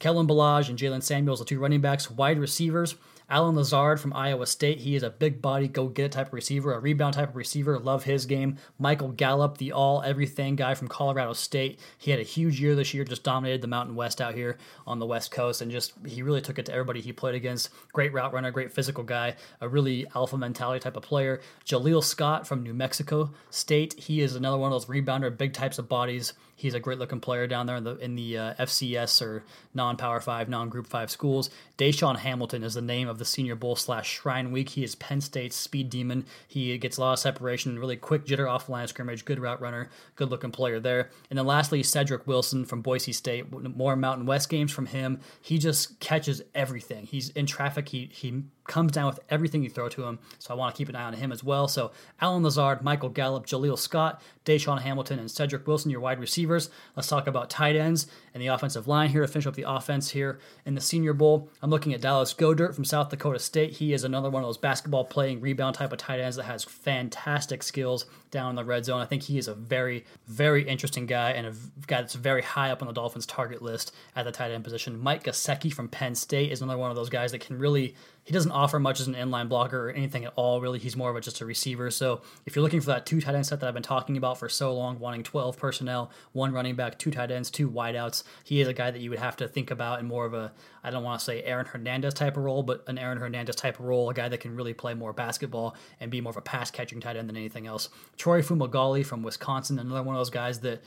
Kalen 0.00 0.28
Ballage 0.28 0.68
and 0.68 0.78
Jaylen 0.78 1.02
Samuels, 1.02 1.40
the 1.40 1.44
two 1.44 1.58
running 1.58 1.80
backs, 1.80 2.10
wide 2.10 2.38
receivers. 2.38 2.94
Allen 3.32 3.56
Lazard 3.56 3.98
from 3.98 4.12
Iowa 4.12 4.44
State. 4.44 4.80
He 4.80 4.94
is 4.94 5.02
a 5.02 5.08
big 5.08 5.40
body, 5.40 5.66
go 5.66 5.88
get 5.88 6.12
type 6.12 6.26
of 6.26 6.32
receiver, 6.34 6.74
a 6.74 6.78
rebound 6.78 7.14
type 7.14 7.30
of 7.30 7.36
receiver. 7.36 7.78
Love 7.78 8.04
his 8.04 8.26
game. 8.26 8.58
Michael 8.78 9.08
Gallup, 9.08 9.56
the 9.56 9.72
all 9.72 10.02
everything 10.02 10.54
guy 10.54 10.74
from 10.74 10.86
Colorado 10.86 11.32
State. 11.32 11.80
He 11.96 12.10
had 12.10 12.20
a 12.20 12.24
huge 12.24 12.60
year 12.60 12.74
this 12.74 12.92
year, 12.92 13.04
just 13.04 13.24
dominated 13.24 13.62
the 13.62 13.68
Mountain 13.68 13.94
West 13.94 14.20
out 14.20 14.34
here 14.34 14.58
on 14.86 14.98
the 14.98 15.06
West 15.06 15.30
Coast, 15.30 15.62
and 15.62 15.70
just 15.70 15.94
he 16.06 16.22
really 16.22 16.42
took 16.42 16.58
it 16.58 16.66
to 16.66 16.72
everybody 16.72 17.00
he 17.00 17.10
played 17.10 17.34
against. 17.34 17.70
Great 17.94 18.12
route 18.12 18.34
runner, 18.34 18.50
great 18.50 18.70
physical 18.70 19.02
guy, 19.02 19.34
a 19.62 19.68
really 19.68 20.06
alpha 20.14 20.36
mentality 20.36 20.80
type 20.80 20.98
of 20.98 21.02
player. 21.02 21.40
Jaleel 21.64 22.04
Scott 22.04 22.46
from 22.46 22.62
New 22.62 22.74
Mexico 22.74 23.30
State. 23.48 23.98
He 23.98 24.20
is 24.20 24.36
another 24.36 24.58
one 24.58 24.70
of 24.70 24.74
those 24.74 24.94
rebounder, 24.94 25.34
big 25.34 25.54
types 25.54 25.78
of 25.78 25.88
bodies. 25.88 26.34
He's 26.54 26.74
a 26.74 26.80
great 26.80 26.98
looking 26.98 27.18
player 27.18 27.48
down 27.48 27.66
there 27.66 27.76
in 27.76 27.82
the 27.82 27.96
in 27.96 28.14
the 28.14 28.38
uh, 28.38 28.54
FCS 28.54 29.20
or 29.20 29.42
non 29.74 29.96
Power 29.96 30.20
Five, 30.20 30.48
non 30.48 30.68
Group 30.68 30.86
Five 30.86 31.10
schools. 31.10 31.50
DaeSean 31.78 32.18
Hamilton 32.18 32.62
is 32.62 32.74
the 32.74 32.82
name 32.82 33.08
of 33.08 33.18
the 33.22 33.28
Senior 33.28 33.54
Bowl 33.54 33.76
slash 33.76 34.10
Shrine 34.10 34.50
Week. 34.50 34.70
He 34.70 34.82
is 34.82 34.96
Penn 34.96 35.20
State's 35.20 35.54
speed 35.54 35.88
demon. 35.90 36.26
He 36.48 36.76
gets 36.78 36.96
a 36.96 37.00
lot 37.00 37.12
of 37.12 37.18
separation, 37.20 37.78
really 37.78 37.96
quick 37.96 38.26
jitter 38.26 38.50
off 38.50 38.68
line 38.68 38.84
of 38.84 38.90
scrimmage, 38.90 39.24
good 39.24 39.38
route 39.38 39.60
runner, 39.60 39.88
good 40.16 40.28
looking 40.28 40.50
player 40.50 40.80
there. 40.80 41.10
And 41.30 41.38
then 41.38 41.46
lastly, 41.46 41.82
Cedric 41.82 42.26
Wilson 42.26 42.64
from 42.64 42.82
Boise 42.82 43.12
State. 43.12 43.52
More 43.52 43.94
Mountain 43.94 44.26
West 44.26 44.48
games 44.48 44.72
from 44.72 44.86
him. 44.86 45.20
He 45.40 45.58
just 45.58 46.00
catches 46.00 46.42
everything. 46.54 47.06
He's 47.06 47.30
in 47.30 47.46
traffic. 47.46 47.88
He 47.90 48.10
he 48.12 48.42
comes 48.66 48.92
down 48.92 49.06
with 49.06 49.20
everything 49.28 49.62
you 49.62 49.70
throw 49.70 49.88
to 49.88 50.04
him. 50.04 50.18
So 50.38 50.52
I 50.52 50.56
want 50.56 50.74
to 50.74 50.78
keep 50.78 50.88
an 50.88 50.96
eye 50.96 51.04
on 51.04 51.14
him 51.14 51.32
as 51.32 51.42
well. 51.42 51.68
So 51.68 51.92
Allen 52.20 52.42
Lazard, 52.42 52.82
Michael 52.82 53.08
Gallup, 53.08 53.46
Jaleel 53.46 53.78
Scott, 53.78 54.22
DaeSean 54.44 54.80
Hamilton, 54.82 55.18
and 55.18 55.30
Cedric 55.30 55.66
Wilson, 55.66 55.90
your 55.90 56.00
wide 56.00 56.20
receivers. 56.20 56.70
Let's 56.96 57.08
talk 57.08 57.26
about 57.26 57.50
tight 57.50 57.76
ends 57.76 58.06
and 58.34 58.42
the 58.42 58.48
offensive 58.48 58.88
line 58.88 59.10
here 59.10 59.22
to 59.22 59.28
finish 59.28 59.46
up 59.46 59.54
the 59.54 59.68
offense 59.68 60.10
here 60.10 60.38
in 60.64 60.74
the 60.74 60.80
Senior 60.80 61.12
Bowl. 61.12 61.48
I'm 61.60 61.70
looking 61.70 61.92
at 61.92 62.00
Dallas 62.00 62.34
Goedert 62.34 62.74
from 62.74 62.84
South 62.84 63.10
Dakota 63.10 63.38
State. 63.38 63.72
He 63.72 63.92
is 63.92 64.04
another 64.04 64.30
one 64.30 64.42
of 64.42 64.48
those 64.48 64.58
basketball 64.58 65.04
playing 65.04 65.40
rebound 65.40 65.76
type 65.76 65.92
of 65.92 65.98
tight 65.98 66.20
ends 66.20 66.36
that 66.36 66.44
has 66.44 66.64
fantastic 66.64 67.62
skills 67.62 68.06
down 68.32 68.50
in 68.50 68.56
the 68.56 68.64
red 68.64 68.84
zone. 68.84 69.00
I 69.00 69.04
think 69.04 69.22
he 69.22 69.38
is 69.38 69.46
a 69.46 69.54
very, 69.54 70.04
very 70.26 70.66
interesting 70.66 71.06
guy 71.06 71.30
and 71.32 71.46
a 71.46 71.52
guy 71.86 72.00
that's 72.00 72.14
very 72.14 72.42
high 72.42 72.72
up 72.72 72.82
on 72.82 72.88
the 72.88 72.94
Dolphins 72.94 73.26
target 73.26 73.62
list 73.62 73.94
at 74.16 74.24
the 74.24 74.32
tight 74.32 74.50
end 74.50 74.64
position. 74.64 74.98
Mike 74.98 75.22
Gesicki 75.22 75.72
from 75.72 75.88
Penn 75.88 76.16
State 76.16 76.50
is 76.50 76.60
another 76.60 76.78
one 76.78 76.90
of 76.90 76.96
those 76.96 77.10
guys 77.10 77.30
that 77.30 77.40
can 77.40 77.58
really 77.58 77.94
he 78.24 78.32
doesn't 78.32 78.52
offer 78.52 78.78
much 78.78 79.00
as 79.00 79.08
an 79.08 79.14
inline 79.14 79.48
blocker 79.48 79.88
or 79.88 79.90
anything 79.90 80.24
at 80.24 80.32
all, 80.36 80.60
really. 80.60 80.78
He's 80.78 80.96
more 80.96 81.10
of 81.10 81.16
a, 81.16 81.20
just 81.20 81.40
a 81.40 81.46
receiver. 81.46 81.90
So 81.90 82.22
if 82.46 82.54
you're 82.54 82.62
looking 82.62 82.80
for 82.80 82.86
that 82.86 83.04
two 83.04 83.20
tight 83.20 83.34
end 83.34 83.46
set 83.46 83.58
that 83.60 83.66
I've 83.66 83.74
been 83.74 83.82
talking 83.82 84.16
about 84.16 84.38
for 84.38 84.48
so 84.48 84.72
long, 84.74 85.00
wanting 85.00 85.24
12 85.24 85.56
personnel, 85.56 86.10
one 86.30 86.52
running 86.52 86.76
back, 86.76 86.98
two 86.98 87.10
tight 87.10 87.32
ends, 87.32 87.50
two 87.50 87.68
wideouts, 87.68 88.22
he 88.44 88.60
is 88.60 88.68
a 88.68 88.72
guy 88.72 88.92
that 88.92 89.00
you 89.00 89.10
would 89.10 89.18
have 89.18 89.36
to 89.38 89.48
think 89.48 89.72
about 89.72 89.98
in 89.98 90.06
more 90.06 90.24
of 90.24 90.34
a, 90.34 90.52
I 90.84 90.90
don't 90.90 91.04
want 91.04 91.20
to 91.20 91.24
say 91.24 91.42
Aaron 91.42 91.66
Hernandez 91.66 92.14
type 92.14 92.36
of 92.36 92.42
role, 92.42 92.62
but 92.62 92.84
an 92.88 92.98
Aaron 92.98 93.18
Hernandez 93.18 93.56
type 93.56 93.78
of 93.78 93.84
role, 93.84 94.10
a 94.10 94.14
guy 94.14 94.28
that 94.28 94.40
can 94.40 94.56
really 94.56 94.74
play 94.74 94.94
more 94.94 95.12
basketball 95.12 95.76
and 96.00 96.10
be 96.10 96.20
more 96.20 96.30
of 96.30 96.36
a 96.36 96.42
pass 96.42 96.70
catching 96.70 97.00
tight 97.00 97.16
end 97.16 97.28
than 97.28 97.36
anything 97.36 97.66
else. 97.66 97.88
Troy 98.16 98.42
Fumagalli 98.42 99.04
from 99.04 99.22
Wisconsin, 99.22 99.78
another 99.78 100.02
one 100.02 100.16
of 100.16 100.20
those 100.20 100.30
guys 100.30 100.60
that 100.60 100.82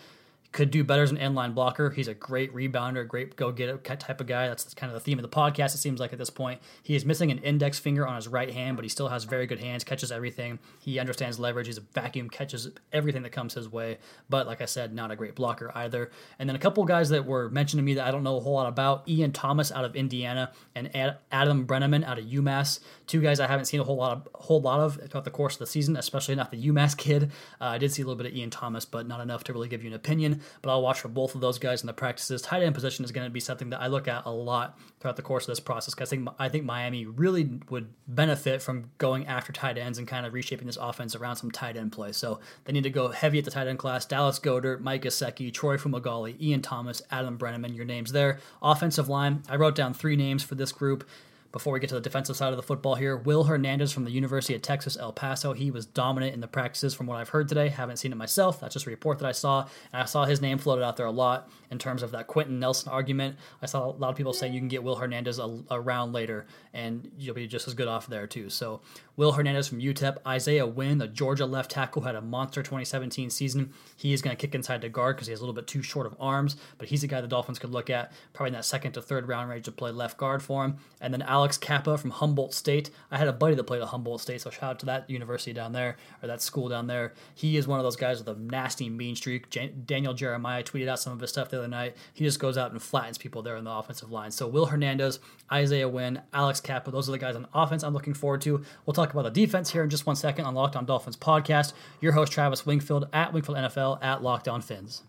could 0.52 0.72
do 0.72 0.84
better 0.84 1.04
as 1.04 1.12
an 1.12 1.18
inline 1.18 1.54
blocker. 1.54 1.90
He's 1.90 2.08
a 2.08 2.14
great 2.14 2.54
rebounder, 2.54 3.02
a 3.02 3.06
great 3.06 3.36
go 3.36 3.52
get 3.52 3.70
it 3.70 3.84
type 4.00 4.22
of 4.22 4.28
guy. 4.28 4.48
That's 4.48 4.74
kind 4.74 4.90
of 4.90 4.94
the 4.94 5.00
theme 5.00 5.20
of 5.20 5.24
the 5.24 5.30
podcast, 5.30 5.76
it 5.76 5.80
seems 5.80 6.00
like 6.00 6.14
at 6.14 6.20
this 6.20 6.30
point. 6.30 6.62
He 6.82 6.96
is 6.96 7.06
missing 7.06 7.32
an 7.32 7.40
index 7.40 7.78
finger 7.78 8.08
on 8.08 8.16
his 8.16 8.28
right 8.28 8.52
hand, 8.52 8.78
but 8.78 8.84
he 8.84 8.90
still 8.90 9.10
has 9.10 9.26
very 9.26 9.48
good 9.48 9.60
hands, 9.60 9.84
catches 9.84 10.12
everything. 10.12 10.60
He 10.80 10.98
understands 10.98 11.40
leverage. 11.40 11.68
He's 11.68 11.78
a 11.78 11.82
vacuum, 11.82 12.30
catches 12.30 12.70
everything 12.94 13.24
that 13.24 13.32
comes 13.32 13.54
his 13.54 13.70
way. 13.70 13.98
But 14.30 14.48
like 14.48 14.62
I 14.62 14.66
said, 14.66 14.94
not 14.94 15.12
a 15.12 15.16
great 15.16 15.36
blocker 15.36 15.72
either. 15.76 16.10
And 16.40 16.48
then 16.48 16.56
a 16.56 16.60
couple 16.60 16.86
guys 16.86 17.10
that 17.10 17.26
were 17.26 17.50
mentioned 17.50 17.80
to 17.80 17.84
me 17.84 17.96
that 17.96 18.08
I 18.08 18.12
don't 18.12 18.24
know 18.24 18.38
a 18.38 18.40
whole 18.40 18.54
lot 18.54 18.68
about 18.68 19.08
Ian 19.10 19.32
Thomas 19.32 19.72
out 19.72 19.86
of 19.86 19.96
Indiana 19.96 20.52
and 20.74 20.90
Adam 21.32 21.68
Breneman 21.68 22.06
out 22.06 22.18
of 22.18 22.26
UMass. 22.26 22.80
Two 23.08 23.22
guys 23.22 23.40
I 23.40 23.48
haven't 23.48 23.66
seen 23.66 23.80
a 23.80 23.84
whole 23.84 23.98
lot 23.98 24.12
of 24.12 24.28
whole 24.34 24.62
lot 24.62 24.80
of 24.80 24.96
throughout 25.10 25.26
the 25.26 25.32
course 25.32 25.56
of 25.56 25.60
the 25.60 25.68
season, 25.68 25.98
especially 25.98 26.36
not 26.36 26.52
the 26.52 26.68
UMass 26.68 26.98
kid. 27.06 27.32
Uh, 27.60 27.66
I 27.66 27.78
did 27.78 27.92
see 27.92 28.02
a 28.02 28.06
little 28.06 28.18
bit 28.18 28.32
of 28.32 28.38
Ian 28.38 28.50
Thomas, 28.50 28.86
but 28.86 29.08
not 29.08 29.20
enough 29.20 29.44
to 29.46 29.54
really 29.54 29.68
give 29.68 29.84
you 29.84 29.90
an 29.90 29.96
opinion 29.96 30.35
but 30.62 30.70
I'll 30.70 30.82
watch 30.82 31.00
for 31.00 31.08
both 31.08 31.36
of 31.36 31.42
those 31.42 31.60
guys 31.60 31.82
in 31.82 31.88
the 31.88 31.94
practices. 31.94 32.42
Tight 32.42 32.64
end 32.64 32.76
position 32.76 33.06
is 33.06 33.12
going 33.12 33.26
to 33.26 33.32
be 33.32 33.40
something 33.40 33.70
that 33.70 33.82
I 33.82 33.88
look 33.88 34.08
at 34.08 34.26
a 34.26 34.32
lot 34.32 34.78
throughout 35.00 35.16
the 35.16 35.22
course 35.22 35.44
of 35.44 35.48
this 35.48 35.60
process 35.60 35.94
because 35.94 36.10
I 36.10 36.16
think 36.16 36.30
I 36.40 36.50
think 36.50 36.66
Miami 36.66 37.06
really 37.06 37.60
would 37.70 37.90
benefit 38.08 38.62
from 38.62 38.92
going 38.98 39.28
after 39.28 39.52
tight 39.52 39.78
ends 39.78 39.98
and 39.98 40.08
kind 40.08 40.26
of 40.26 40.34
reshaping 40.34 40.68
this 40.68 40.78
offense 40.78 41.16
around 41.16 41.36
some 41.38 41.52
tight 41.52 41.78
end 41.78 41.92
play. 41.92 42.12
So 42.12 42.40
they 42.64 42.74
need 42.74 42.84
to 42.84 42.90
go 42.90 43.10
heavy 43.10 43.40
at 43.40 43.46
the 43.46 43.52
tight 43.52 43.68
end 43.68 43.80
class. 43.80 44.06
Dallas 44.06 44.40
Goedert, 44.40 44.82
Mike 44.82 45.04
Gesicki, 45.04 45.54
Troy 45.54 45.78
Fumagalli, 45.78 46.40
Ian 46.42 46.62
Thomas, 46.62 47.02
Adam 47.12 47.38
Breneman, 47.38 47.76
your 47.76 47.86
names 47.86 48.12
there. 48.12 48.40
Offensive 48.62 49.10
line, 49.10 49.44
I 49.50 49.56
wrote 49.56 49.76
down 49.76 49.94
three 49.94 50.16
names 50.16 50.44
for 50.44 50.56
this 50.56 50.72
group 50.72 51.08
before 51.56 51.72
we 51.72 51.80
get 51.80 51.88
to 51.88 51.96
the 51.96 52.02
defensive 52.02 52.36
side 52.36 52.52
of 52.52 52.58
the 52.58 52.62
football 52.62 52.96
here, 52.96 53.16
Will 53.16 53.46
Hernandez 53.46 53.94
from 53.94 54.04
the 54.04 54.12
University 54.12 54.54
of 54.56 54.62
Texas, 54.62 54.98
El 54.98 55.14
Paso. 55.14 55.54
He 55.54 55.72
was 55.72 55.86
dominant 55.86 56.34
in 56.34 56.42
the 56.42 56.50
practices 56.50 56.94
from 56.94 57.08
what 57.08 57.16
I've 57.16 57.30
heard 57.30 57.48
today. 57.48 57.70
Haven't 57.70 57.96
seen 57.96 58.12
it 58.12 58.16
myself. 58.16 58.60
That's 58.60 58.74
just 58.74 58.88
a 58.88 58.90
report 58.90 59.20
that 59.20 59.26
I 59.26 59.32
saw. 59.32 59.62
And 59.94 60.02
I 60.02 60.04
saw 60.04 60.26
his 60.26 60.42
name 60.42 60.58
floated 60.58 60.84
out 60.84 60.98
there 60.98 61.06
a 61.06 61.12
lot 61.12 61.50
in 61.72 61.80
terms 61.80 62.04
of 62.04 62.12
that 62.12 62.28
Quenton 62.28 62.60
Nelson 62.60 62.92
argument. 62.92 63.38
I 63.62 63.68
saw 63.68 63.86
a 63.86 63.92
lot 63.92 64.10
of 64.10 64.18
people 64.18 64.34
saying 64.34 64.54
you 64.54 64.60
can 64.60 64.68
get 64.68 64.84
Will 64.84 64.98
Hernandez 64.98 65.40
a, 65.40 65.58
a 65.70 65.80
later 65.80 66.46
and 66.74 67.10
you'll 67.18 67.36
be 67.36 67.48
just 67.48 67.70
as 67.70 67.74
good 67.74 67.88
off 67.88 68.08
there, 68.08 68.28
too. 68.28 68.50
So, 68.50 68.82
Will 69.18 69.32
Hernandez 69.32 69.68
from 69.68 69.80
UTEP. 69.80 70.18
Isaiah 70.28 70.68
Wynn, 70.68 70.98
the 70.98 71.08
Georgia 71.08 71.46
left 71.46 71.72
tackle, 71.72 72.04
had 72.04 72.16
a 72.16 72.22
monster 72.22 72.62
2017 72.62 73.30
season. 73.30 73.74
He 73.96 74.14
is 74.14 74.22
going 74.22 74.36
to 74.36 74.40
kick 74.40 74.54
inside 74.54 74.82
to 74.82 74.90
guard 74.90 75.16
because 75.16 75.28
he 75.28 75.32
has 75.32 75.40
a 75.40 75.44
little 75.44 75.56
bit 75.56 75.68
too 75.68 75.82
short 75.82 76.06
of 76.06 76.16
arms, 76.20 76.58
but 76.78 76.90
he's 76.90 77.04
a 77.04 77.08
guy 77.08 77.22
the 77.22 77.28
Dolphins 77.28 77.60
could 77.60 77.72
look 77.72 77.90
at 77.90 78.12
probably 78.34 78.50
in 78.50 78.54
that 78.54 78.66
second 78.66 78.92
to 78.92 79.02
third 79.02 79.28
round 79.28 79.50
range 79.50 79.66
to 79.66 79.72
play 79.72 79.92
left 79.92 80.18
guard 80.18 80.44
for 80.44 80.64
him. 80.64 80.78
And 81.02 81.14
then 81.14 81.22
Alex 81.22 81.56
Alex 81.56 81.60
Kappa 81.60 81.98
from 81.98 82.10
Humboldt 82.10 82.54
State. 82.54 82.90
I 83.12 83.18
had 83.18 83.28
a 83.28 83.34
buddy 83.34 83.56
that 83.56 83.64
played 83.66 83.82
at 83.82 83.90
Humboldt 83.90 84.20
State, 84.20 84.42
so 84.42 84.50
shout 84.50 84.64
out 84.64 84.80
to 84.80 84.86
that 84.88 85.10
university 85.10 85.54
down 85.54 85.74
there 85.74 85.96
or 86.22 86.28
that 86.28 86.42
school 86.42 86.68
down 86.68 86.88
there. 86.88 87.14
He 87.36 87.56
is 87.56 87.68
one 87.68 87.80
of 87.80 87.84
those 87.84 87.96
guys 87.96 88.18
with 88.18 88.36
a 88.36 88.40
nasty 88.40 88.90
mean 88.90 89.16
streak. 89.16 89.50
Jan- 89.52 89.84
Daniel 89.86 90.14
Jeremiah 90.16 90.64
tweeted 90.64 90.88
out 90.90 91.00
some 91.00 91.14
of 91.14 91.20
his 91.20 91.30
stuff 91.30 91.50
the 91.50 91.60
other 91.60 91.68
night. 91.68 91.96
He 92.14 92.26
just 92.26 92.40
goes 92.40 92.58
out 92.58 92.72
and 92.72 92.82
flattens 92.82 93.18
people 93.18 93.44
there 93.44 93.56
in 93.56 93.64
the 93.64 93.72
offensive 93.72 94.12
line. 94.12 94.32
So 94.32 94.48
Will 94.48 94.66
Hernandez, 94.66 95.20
Isaiah 95.52 95.88
Wynn, 95.88 96.24
Alex 96.34 96.60
Kappa, 96.60 96.90
those 96.90 97.08
are 97.08 97.12
the 97.12 97.20
guys 97.20 97.36
on 97.36 97.48
offense 97.54 97.84
I'm 97.84 97.94
looking 97.94 98.16
forward 98.16 98.42
to. 98.42 98.66
We'll 98.86 98.96
talk 98.96 99.05
about 99.12 99.24
the 99.24 99.32
defense 99.32 99.72
here 99.72 99.84
in 99.84 99.90
just 99.90 100.06
one 100.06 100.16
second 100.16 100.46
on 100.46 100.56
Locked 100.56 100.76
On 100.76 100.86
Dolphins 100.86 101.18
podcast. 101.18 101.74
Your 102.02 102.14
host 102.14 102.32
Travis 102.32 102.66
Wingfield 102.66 103.08
at 103.14 103.34
Wingfield 103.34 103.58
NFL 103.58 104.04
at 104.04 104.24
Locked 104.24 104.48
On 104.48 104.62
Fins. 104.62 105.04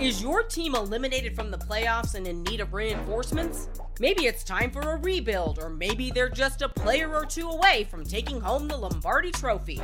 Is 0.00 0.22
your 0.22 0.42
team 0.42 0.74
eliminated 0.74 1.36
from 1.36 1.50
the 1.50 1.58
playoffs 1.58 2.14
and 2.14 2.26
in 2.26 2.42
need 2.44 2.60
of 2.60 2.72
reinforcements? 2.72 3.68
Maybe 4.00 4.26
it's 4.26 4.42
time 4.42 4.70
for 4.70 4.80
a 4.80 4.96
rebuild, 4.96 5.58
or 5.62 5.68
maybe 5.68 6.10
they're 6.10 6.30
just 6.30 6.62
a 6.62 6.68
player 6.68 7.14
or 7.14 7.26
two 7.26 7.48
away 7.48 7.86
from 7.90 8.04
taking 8.04 8.40
home 8.40 8.68
the 8.68 8.76
Lombardi 8.76 9.30
Trophy. 9.30 9.80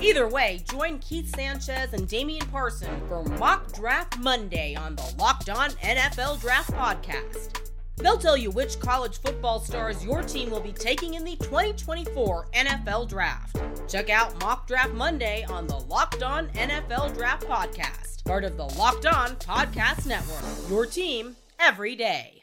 Either 0.00 0.26
way, 0.26 0.64
join 0.68 0.98
Keith 0.98 1.34
Sanchez 1.36 1.92
and 1.92 2.08
Damian 2.08 2.46
Parson 2.48 2.90
for 3.06 3.22
Mock 3.38 3.72
Draft 3.72 4.18
Monday 4.18 4.74
on 4.74 4.96
the 4.96 5.14
Locked 5.18 5.50
On 5.50 5.70
NFL 5.70 6.40
Draft 6.40 6.72
Podcast. 6.72 7.69
They'll 8.02 8.18
tell 8.18 8.36
you 8.36 8.50
which 8.50 8.80
college 8.80 9.18
football 9.20 9.60
stars 9.60 10.04
your 10.04 10.22
team 10.22 10.50
will 10.50 10.60
be 10.60 10.72
taking 10.72 11.14
in 11.14 11.24
the 11.24 11.36
2024 11.36 12.48
NFL 12.54 13.08
Draft. 13.08 13.60
Check 13.88 14.08
out 14.08 14.40
Mock 14.40 14.66
Draft 14.66 14.94
Monday 14.94 15.44
on 15.48 15.66
the 15.66 15.76
Locked 15.76 16.22
On 16.22 16.48
NFL 16.48 17.14
Draft 17.14 17.46
Podcast, 17.46 18.24
part 18.24 18.44
of 18.44 18.56
the 18.56 18.64
Locked 18.64 19.06
On 19.06 19.36
Podcast 19.36 20.06
Network. 20.06 20.70
Your 20.70 20.86
team 20.86 21.36
every 21.58 21.94
day. 21.94 22.42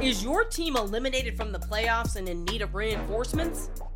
Is 0.00 0.24
your 0.24 0.44
team 0.44 0.76
eliminated 0.76 1.36
from 1.36 1.52
the 1.52 1.58
playoffs 1.58 2.16
and 2.16 2.26
in 2.28 2.44
need 2.46 2.62
of 2.62 2.74
reinforcements? 2.74 3.68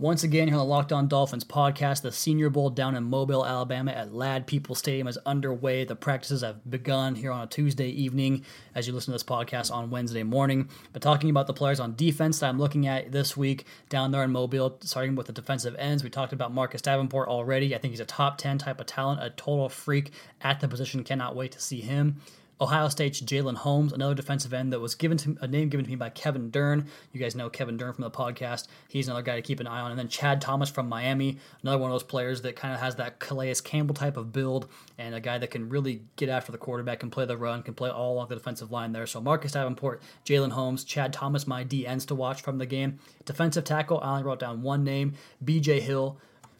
Once 0.00 0.22
again, 0.22 0.46
here 0.46 0.56
on 0.56 0.60
the 0.60 0.64
Locked 0.64 0.92
On 0.92 1.08
Dolphins 1.08 1.42
podcast, 1.42 2.02
the 2.02 2.12
Senior 2.12 2.50
Bowl 2.50 2.70
down 2.70 2.94
in 2.94 3.02
Mobile, 3.02 3.44
Alabama 3.44 3.90
at 3.90 4.14
Ladd-Peebles 4.14 4.78
Stadium 4.78 5.08
is 5.08 5.18
underway. 5.26 5.84
The 5.84 5.96
practices 5.96 6.42
have 6.42 6.70
begun 6.70 7.16
here 7.16 7.32
on 7.32 7.42
a 7.42 7.46
Tuesday 7.48 7.88
evening 7.88 8.44
as 8.76 8.86
you 8.86 8.92
listen 8.92 9.10
to 9.10 9.16
this 9.16 9.24
podcast 9.24 9.72
on 9.72 9.90
Wednesday 9.90 10.22
morning. 10.22 10.68
But 10.92 11.02
talking 11.02 11.30
about 11.30 11.48
the 11.48 11.52
players 11.52 11.80
on 11.80 11.96
defense 11.96 12.38
that 12.38 12.46
I'm 12.46 12.60
looking 12.60 12.86
at 12.86 13.10
this 13.10 13.36
week 13.36 13.64
down 13.88 14.12
there 14.12 14.22
in 14.22 14.30
Mobile, 14.30 14.78
starting 14.82 15.16
with 15.16 15.26
the 15.26 15.32
defensive 15.32 15.74
ends, 15.76 16.04
we 16.04 16.10
talked 16.10 16.32
about 16.32 16.54
Marcus 16.54 16.80
Davenport 16.80 17.28
already. 17.28 17.74
I 17.74 17.78
think 17.78 17.90
he's 17.90 17.98
a 17.98 18.04
top 18.04 18.38
10 18.38 18.58
type 18.58 18.78
of 18.78 18.86
talent, 18.86 19.20
a 19.20 19.30
total 19.30 19.68
freak 19.68 20.12
at 20.40 20.60
the 20.60 20.68
position. 20.68 21.02
Cannot 21.02 21.34
wait 21.34 21.50
to 21.50 21.60
see 21.60 21.80
him. 21.80 22.20
Ohio 22.60 22.88
State's 22.88 23.20
Jalen 23.20 23.54
Holmes, 23.54 23.92
another 23.92 24.14
defensive 24.14 24.52
end 24.52 24.72
that 24.72 24.80
was 24.80 24.96
given 24.96 25.16
to 25.18 25.36
a 25.40 25.46
name 25.46 25.68
given 25.68 25.84
to 25.84 25.90
me 25.90 25.96
by 25.96 26.10
Kevin 26.10 26.50
Dern. 26.50 26.86
You 27.12 27.20
guys 27.20 27.36
know 27.36 27.48
Kevin 27.48 27.76
Dern 27.76 27.92
from 27.92 28.02
the 28.02 28.10
podcast. 28.10 28.66
He's 28.88 29.06
another 29.06 29.22
guy 29.22 29.36
to 29.36 29.42
keep 29.42 29.60
an 29.60 29.68
eye 29.68 29.80
on. 29.80 29.92
And 29.92 29.98
then 29.98 30.08
Chad 30.08 30.40
Thomas 30.40 30.68
from 30.68 30.88
Miami, 30.88 31.38
another 31.62 31.78
one 31.78 31.90
of 31.90 31.94
those 31.94 32.02
players 32.02 32.42
that 32.42 32.56
kind 32.56 32.74
of 32.74 32.80
has 32.80 32.96
that 32.96 33.20
Calais 33.20 33.54
Campbell 33.62 33.94
type 33.94 34.16
of 34.16 34.32
build 34.32 34.68
and 34.98 35.14
a 35.14 35.20
guy 35.20 35.38
that 35.38 35.52
can 35.52 35.68
really 35.68 36.02
get 36.16 36.28
after 36.28 36.50
the 36.50 36.58
quarterback, 36.58 36.98
can 36.98 37.10
play 37.10 37.26
the 37.26 37.36
run, 37.36 37.62
can 37.62 37.74
play 37.74 37.90
all 37.90 38.14
along 38.14 38.28
the 38.28 38.34
defensive 38.34 38.72
line 38.72 38.92
there. 38.92 39.06
So 39.06 39.20
Marcus 39.20 39.52
Davenport, 39.52 40.02
Jalen 40.24 40.50
Holmes, 40.50 40.82
Chad 40.82 41.12
Thomas, 41.12 41.46
my 41.46 41.64
DNs 41.64 42.06
to 42.06 42.16
watch 42.16 42.42
from 42.42 42.58
the 42.58 42.66
game. 42.66 42.98
Defensive 43.24 43.62
tackle, 43.62 44.00
I 44.00 44.10
only 44.10 44.24
wrote 44.24 44.40
down 44.40 44.62
one 44.62 44.82
name, 44.82 45.14
BJ 45.44 45.80
Hill 45.80 46.18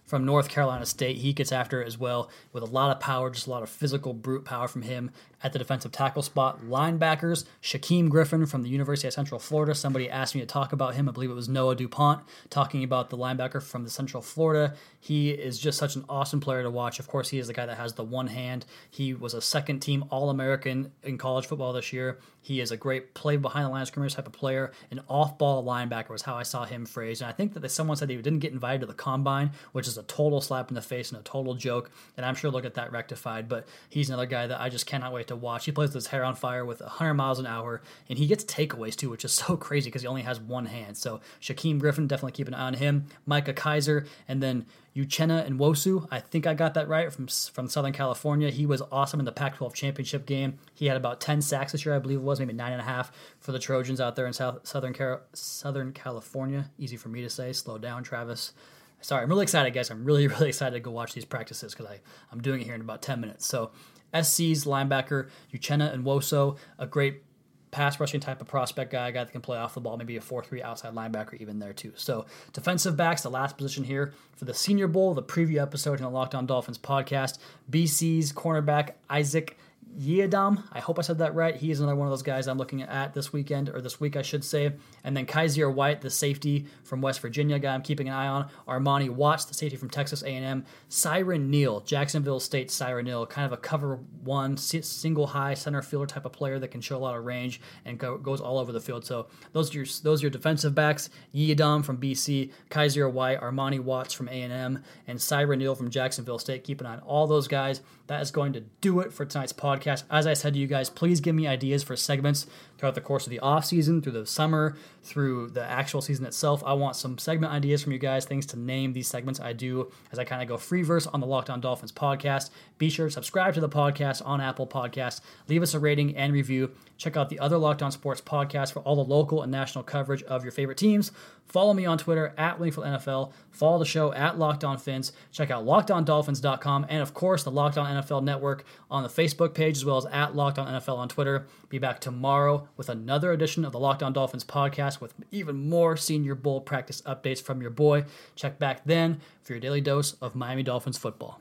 from 0.09 0.25
North 0.25 0.49
Carolina 0.49 0.87
State. 0.87 1.19
He 1.19 1.35
gets 1.35 1.53
after 1.53 1.83
it 1.83 1.87
as 1.87 1.99
well 1.99 2.31
with 2.53 2.63
a 2.63 2.67
lot 2.67 2.91
of 2.91 2.99
power, 2.99 3.31
just 3.31 3.47
a 3.47 3.51
lot 3.51 3.63
of 3.63 3.69
physical 3.69 4.15
brute 4.15 4.45
power 4.45 4.67
from 4.67 4.83
him 4.83 5.11
at 5.43 5.53
the 5.53 5.59
defensive 5.59 5.93
tackle 5.93 6.23
spot. 6.23 6.63
Linebackers, 6.63 7.45
Shaquem 7.63 8.09
Griffin 8.09 8.47
from 8.47 8.63
the 8.63 8.69
University 8.69 9.07
of 9.09 9.15
Central 9.15 9.39
Florida. 9.39 9.75
Somebody 9.75 10.11
asked 10.11 10.35
me 10.35 10.41
to 10.41 10.47
talk 10.47 10.73
about 10.73 10.95
him. 10.95 11.09
I 11.09 11.13
believe 11.13 11.31
it 11.31 11.35
was 11.35 11.49
Noah 11.49 11.77
DuPont 11.77 12.25
talking 12.51 12.83
about 12.83 13.11
the 13.11 13.17
linebacker 13.17 13.63
from 13.63 13.85
the 13.85 13.91
Central 13.91 14.23
Florida. 14.23 14.75
He 15.01 15.31
is 15.31 15.59
just 15.59 15.79
such 15.79 15.97
an 15.97 16.05
awesome 16.09 16.41
player 16.41 16.63
to 16.63 16.71
watch. 16.71 16.99
Of 16.99 17.07
course, 17.07 17.29
he 17.29 17.39
is 17.39 17.47
the 17.47 17.53
guy 17.53 17.67
that 17.67 17.77
has 17.77 17.95
the 17.95 18.05
one 18.05 18.27
hand. 18.27 18.67
He 18.91 19.15
was 19.15 19.35
a 19.35 19.41
second 19.41 19.81
team 19.81 20.05
All 20.11 20.31
American 20.31 20.93
in 21.03 21.19
college 21.19 21.47
football 21.47 21.73
this 21.73 21.93
year. 21.93 22.19
He 22.41 22.61
is 22.61 22.71
a 22.71 22.77
great 22.77 23.15
play 23.15 23.37
behind 23.37 23.67
the 23.67 23.71
line 23.71 23.83
of 23.83 23.89
scrimmage 23.89 24.15
type 24.15 24.27
of 24.27 24.33
player. 24.33 24.73
An 24.91 25.01
off 25.09 25.39
ball 25.39 25.63
linebacker 25.63 26.11
was 26.11 26.23
how 26.23 26.35
I 26.35 26.43
saw 26.43 26.65
him 26.65 26.87
phrased. 26.87 27.21
And 27.21 27.29
I 27.29 27.33
think 27.33 27.53
that 27.53 27.71
someone 27.71 27.97
said 27.97 28.09
he 28.09 28.17
didn't 28.17 28.39
get 28.39 28.53
invited 28.53 28.81
to 28.81 28.87
the 28.87 28.95
combine, 28.95 29.51
which 29.73 29.87
is 29.87 29.99
a 29.99 30.03
total 30.05 30.41
slap 30.41 30.71
in 30.71 30.75
the 30.75 30.81
face 30.81 31.11
and 31.11 31.21
a 31.21 31.23
total 31.23 31.55
joke. 31.55 31.91
And 32.17 32.25
I'm 32.25 32.35
sure 32.35 32.51
they'll 32.51 32.61
get 32.61 32.75
that 32.75 32.91
rectified. 32.91 33.49
But 33.49 33.69
he's 33.89 34.09
another 34.09 34.27
guy 34.27 34.47
that 34.47 34.61
I 34.61 34.69
just 34.69 34.87
cannot 34.87 35.13
wait 35.13 35.28
to 35.29 35.37
watch. 35.37 35.65
He 35.65 35.73
plays 35.73 35.89
with 35.89 35.95
his 35.95 36.07
hair 36.09 36.25
on 36.25 36.35
fire 36.35 36.65
with 36.65 36.81
100 36.81 37.15
miles 37.15 37.39
an 37.39 37.47
hour, 37.47 37.81
and 38.09 38.19
he 38.19 38.27
gets 38.27 38.45
takeaways 38.45 38.97
too, 38.97 39.11
which 39.11 39.25
is 39.25 39.33
so 39.33 39.57
crazy 39.57 39.89
because 39.89 40.03
he 40.03 40.09
only 40.09 40.23
has 40.23 40.41
one 40.41 40.67
hand. 40.67 40.97
So 40.97 41.21
Shaquem 41.41 41.79
Griffin, 41.79 42.07
definitely 42.07 42.33
keep 42.33 42.49
an 42.49 42.55
eye 42.55 42.67
on 42.67 42.75
him. 42.75 43.07
Micah 43.27 43.55
Kiser, 43.55 44.07
and 44.27 44.43
then 44.43 44.67
Uchenna 44.97 45.49
Nwosu. 45.49 46.09
I 46.11 46.19
think 46.19 46.47
I 46.47 46.55
got 46.55 46.75
that 46.75 46.89
right 46.89 47.13
from 47.13 47.29
from 47.29 47.69
Southern 47.69 47.93
California. 47.93 48.51
He 48.51 48.67
was 48.67 48.83
awesome 48.91 49.21
in 49.21 49.27
the 49.27 49.33
Pac-12 49.33 49.73
championship 49.75 50.27
game. 50.27 50.59
He 50.75 50.87
had 50.87 50.97
about 50.97 51.21
10 51.21 51.41
sacks 51.41 51.73
this 51.73 51.87
year, 51.87 51.95
I 51.95 52.01
believe 52.01 52.19
it 52.19 52.23
was, 52.23 52.41
maybe 52.41 52.53
nine 52.53 52.73
and 52.73 52.81
a 52.81 52.85
half 52.85 53.13
for 53.39 53.53
the 53.53 53.59
Trojans 53.59 54.01
out 54.01 54.17
there 54.17 54.27
in 54.27 54.33
South 54.33 54.67
Southern 54.67 54.95
Car- 54.95 55.23
Southern 55.33 55.93
California. 55.93 56.71
Easy 56.79 56.97
for 56.97 57.09
me 57.09 57.23
to 57.23 57.31
say. 57.31 57.53
Slow 57.53 57.79
down, 57.79 58.03
Travis. 58.03 58.53
Sorry, 59.01 59.23
I'm 59.23 59.29
really 59.29 59.45
excited, 59.45 59.73
guys. 59.73 59.91
I'm 59.91 60.05
really, 60.05 60.27
really 60.29 60.49
excited 60.49 60.75
to 60.75 60.81
go 60.81 60.91
watch 60.91 61.15
these 61.15 61.25
practices 61.25 61.75
because 61.75 61.99
I'm 62.33 62.41
doing 62.41 62.61
it 62.61 62.65
here 62.65 62.75
in 62.75 62.81
about 62.81 63.03
10 63.03 63.21
minutes. 63.21 63.47
So, 63.47 63.71
SC's 64.15 64.65
linebacker, 64.65 65.29
Uchenna 65.53 65.97
Nwosu, 65.97 66.57
a 66.79 66.87
great 66.87 67.23
pass 67.71 68.01
rushing 68.01 68.21
type 68.21 68.41
of 68.41 68.49
prospect 68.49 68.91
guy, 68.91 69.09
a 69.09 69.13
guy 69.13 69.25
that 69.25 69.33
can 69.33 69.41
play 69.41 69.59
off 69.59 69.75
the 69.75 69.81
ball, 69.81 69.97
maybe 69.97 70.17
a 70.17 70.21
4 70.21 70.43
3 70.43 70.63
outside 70.63 70.95
linebacker 70.95 71.35
even 71.41 71.59
there 71.59 71.73
too. 71.73 71.93
So, 71.97 72.27
defensive 72.53 72.97
backs, 72.97 73.23
the 73.23 73.31
last 73.31 73.57
position 73.57 73.85
here 73.85 74.13
for 74.37 74.45
the 74.45 74.55
Senior 74.55 74.89
Bowl, 74.89 75.15
the 75.15 75.23
preview 75.23 75.61
episode 75.61 75.99
in 75.99 76.05
the 76.05 76.11
Locked 76.11 76.35
On 76.35 76.47
Dolphins 76.47 76.79
podcast. 76.79 77.39
BC's 77.71 78.33
cornerback, 78.33 78.93
Isaac 79.11 79.59
Yiadom. 79.99 80.63
I 80.73 80.79
hope 80.79 80.99
I 80.99 81.03
said 81.03 81.19
that 81.19 81.35
right. 81.35 81.57
He 81.57 81.71
is 81.71 81.81
another 81.81 81.97
one 81.97 82.07
of 82.07 82.13
those 82.13 82.23
guys 82.23 82.47
I'm 82.47 82.57
looking 82.57 82.83
at 82.83 83.15
this 83.15 83.33
weekend, 83.33 83.69
or 83.69 83.81
this 83.81 83.99
week, 83.99 84.17
I 84.17 84.23
should 84.23 84.45
say. 84.45 84.73
And 85.03 85.17
then 85.17 85.27
Kyzir 85.27 85.73
White, 85.73 86.03
the 86.03 86.11
safety 86.11 86.67
from 86.85 87.01
West 87.01 87.21
Virginia 87.21 87.59
guy 87.59 87.75
I'm 87.75 87.83
keeping 87.83 88.09
an 88.09 88.15
eye 88.15 88.29
on. 88.29 88.49
Armani 88.69 89.11
Watts, 89.11 89.47
the 89.47 89.55
safety 89.55 89.77
from 89.77 89.91
Texas 89.91 90.23
A&M. 90.23 90.65
Siran 90.89 91.49
Neal, 91.49 91.81
Jacksonville 91.81 92.39
State 92.39 92.69
Siran 92.69 93.05
Neal, 93.05 93.27
kind 93.27 93.47
of 93.47 93.53
a 93.53 93.57
cover 93.57 93.99
one, 94.23 94.57
single 94.57 95.27
high 95.27 95.55
center 95.55 95.83
fielder 95.83 96.07
type 96.07 96.25
of 96.25 96.33
player 96.33 96.61
that 96.61 96.69
can 96.69 96.81
show 96.81 96.97
a 96.97 96.99
lot 96.99 97.17
of 97.17 97.25
range 97.25 97.61
and 97.85 97.99
go, 97.99 98.19
goes 98.19 98.41
all 98.41 98.59
over 98.59 98.71
the 98.71 98.81
field. 98.81 99.05
So 99.05 99.27
those 99.53 99.75
are 99.75 99.79
your, 99.79 99.87
those 100.05 100.23
are 100.23 100.27
your 100.27 100.31
defensive 100.31 100.75
backs. 100.77 101.11
Yiadom 101.35 101.85
from 101.85 101.99
BC, 101.99 102.53
Kyzir 102.71 103.11
White, 103.11 103.41
Armani 103.41 103.81
Watts 103.81 104.15
from 104.15 104.29
A&M, 104.29 104.85
and 105.09 105.19
Siran 105.19 105.59
Neal 105.59 105.75
from 105.75 105.91
Jacksonville 105.91 106.39
State. 106.39 106.63
Keep 106.63 106.81
an 106.83 106.87
eye 106.87 106.93
on 106.95 107.01
all 107.01 107.27
those 107.27 107.49
guys. 107.49 107.81
That 108.07 108.23
is 108.23 108.31
going 108.31 108.55
to 108.55 108.61
do 108.81 109.01
it 109.01 109.13
for 109.13 109.27
tonight's 109.27 109.53
podcast. 109.53 109.88
As 109.89 110.27
I 110.27 110.35
said 110.35 110.55
to 110.55 110.59
you 110.59 110.67
guys, 110.67 110.91
please 110.91 111.21
give 111.21 111.35
me 111.35 111.47
ideas 111.47 111.83
for 111.83 111.97
segments 111.97 112.47
throughout 112.79 112.95
the 112.95 113.01
course 113.01 113.27
of 113.27 113.31
the 113.31 113.41
off 113.41 113.65
season, 113.65 114.01
through 114.01 114.13
the 114.13 114.25
summer, 114.27 114.77
through 115.03 115.51
the 115.51 115.65
actual 115.65 116.01
season 116.01 116.25
itself. 116.25 116.63
I 116.65 116.73
want 116.75 116.97
some 116.97 117.19
segment 117.19 117.53
ideas 117.53 117.83
from 117.83 117.93
you 117.93 117.99
guys, 117.99 118.25
things 118.25 118.47
to 118.47 118.59
name 118.59 118.93
these 118.93 119.09
segments 119.09 119.41
I 119.41 119.53
do 119.53 119.91
as 120.13 120.19
I 120.19 120.25
kind 120.25 120.43
of 120.43 120.49
go 120.49 120.57
free 120.57 120.83
verse 120.83 121.07
on 121.07 121.21
the 121.21 121.27
Locked 121.27 121.51
On 121.51 121.61
Dolphins 121.61 121.93
podcast. 121.93 122.51
Be 122.79 122.89
sure 122.89 123.07
to 123.07 123.13
subscribe 123.13 123.55
to 123.55 123.61
the 123.61 123.69
podcast 123.69 124.25
on 124.25 124.41
Apple 124.41 124.67
Podcasts. 124.67 125.21
Leave 125.49 125.63
us 125.63 125.75
a 125.75 125.79
rating 125.81 126.17
and 126.17 126.33
review. 126.33 126.71
Check 126.97 127.17
out 127.17 127.29
the 127.29 127.39
other 127.39 127.59
Locked 127.59 127.83
On 127.83 127.91
Sports 127.91 128.21
podcast 128.21 128.73
for 128.73 128.81
all 128.81 128.97
the 128.97 129.05
local 129.05 129.43
and 129.43 129.51
national 129.51 129.85
coverage 129.85 130.23
of 130.25 130.45
your 130.45 130.53
favorite 130.53 130.79
teams. 130.79 131.13
Follow 131.47 131.73
me 131.73 131.87
on 131.87 131.97
Twitter 131.97 132.35
at 132.37 132.59
Wingfield 132.59 132.85
NFL. 132.85 133.33
Follow 133.51 133.79
the 133.79 133.87
show 133.87 134.13
at 134.13 134.39
Locked 134.39 134.65
On 134.65 134.77
Fins. 134.77 135.13
Check 135.33 135.51
out 135.51 135.65
LockedOnDolphins.com 135.65 136.87
and 136.89 137.01
of 137.01 137.15
course 137.15 137.43
the 137.43 137.51
Locked 137.51 137.79
On 137.79 137.87
NFL 137.87 138.23
Network 138.23 138.65
on 138.91 139.03
the 139.03 139.09
Facebook 139.09 139.55
page 139.55 139.79
as 139.79 139.85
well 139.85 139.97
as 139.97 140.07
at 140.07 140.37
Locked 140.37 140.59
On 140.59 140.67
NFL 140.67 140.99
on 140.99 141.09
Twitter. 141.09 141.47
Be 141.71 141.79
back 141.79 142.01
tomorrow 142.01 142.68
with 142.77 142.89
another 142.89 143.33
edition 143.33 143.65
of 143.65 143.73
the 143.73 143.79
Locked 143.79 144.03
On 144.03 144.13
Dolphins 144.13 144.45
podcast 144.45 145.01
with 145.01 145.15
even 145.31 145.69
more 145.69 145.97
Senior 145.97 146.35
Bowl 146.35 146.61
practice 146.61 147.03
updates 147.03 147.43
from 147.43 147.61
your 147.61 147.71
boy. 147.71 148.05
Check 148.37 148.59
back 148.59 148.85
then 148.85 149.21
for 149.43 149.53
your 149.53 149.61
daily 149.61 149.81
dose 149.81 150.13
of 150.15 150.35
Miami 150.35 150.63
Dolphins 150.63 150.99
football. 150.99 151.41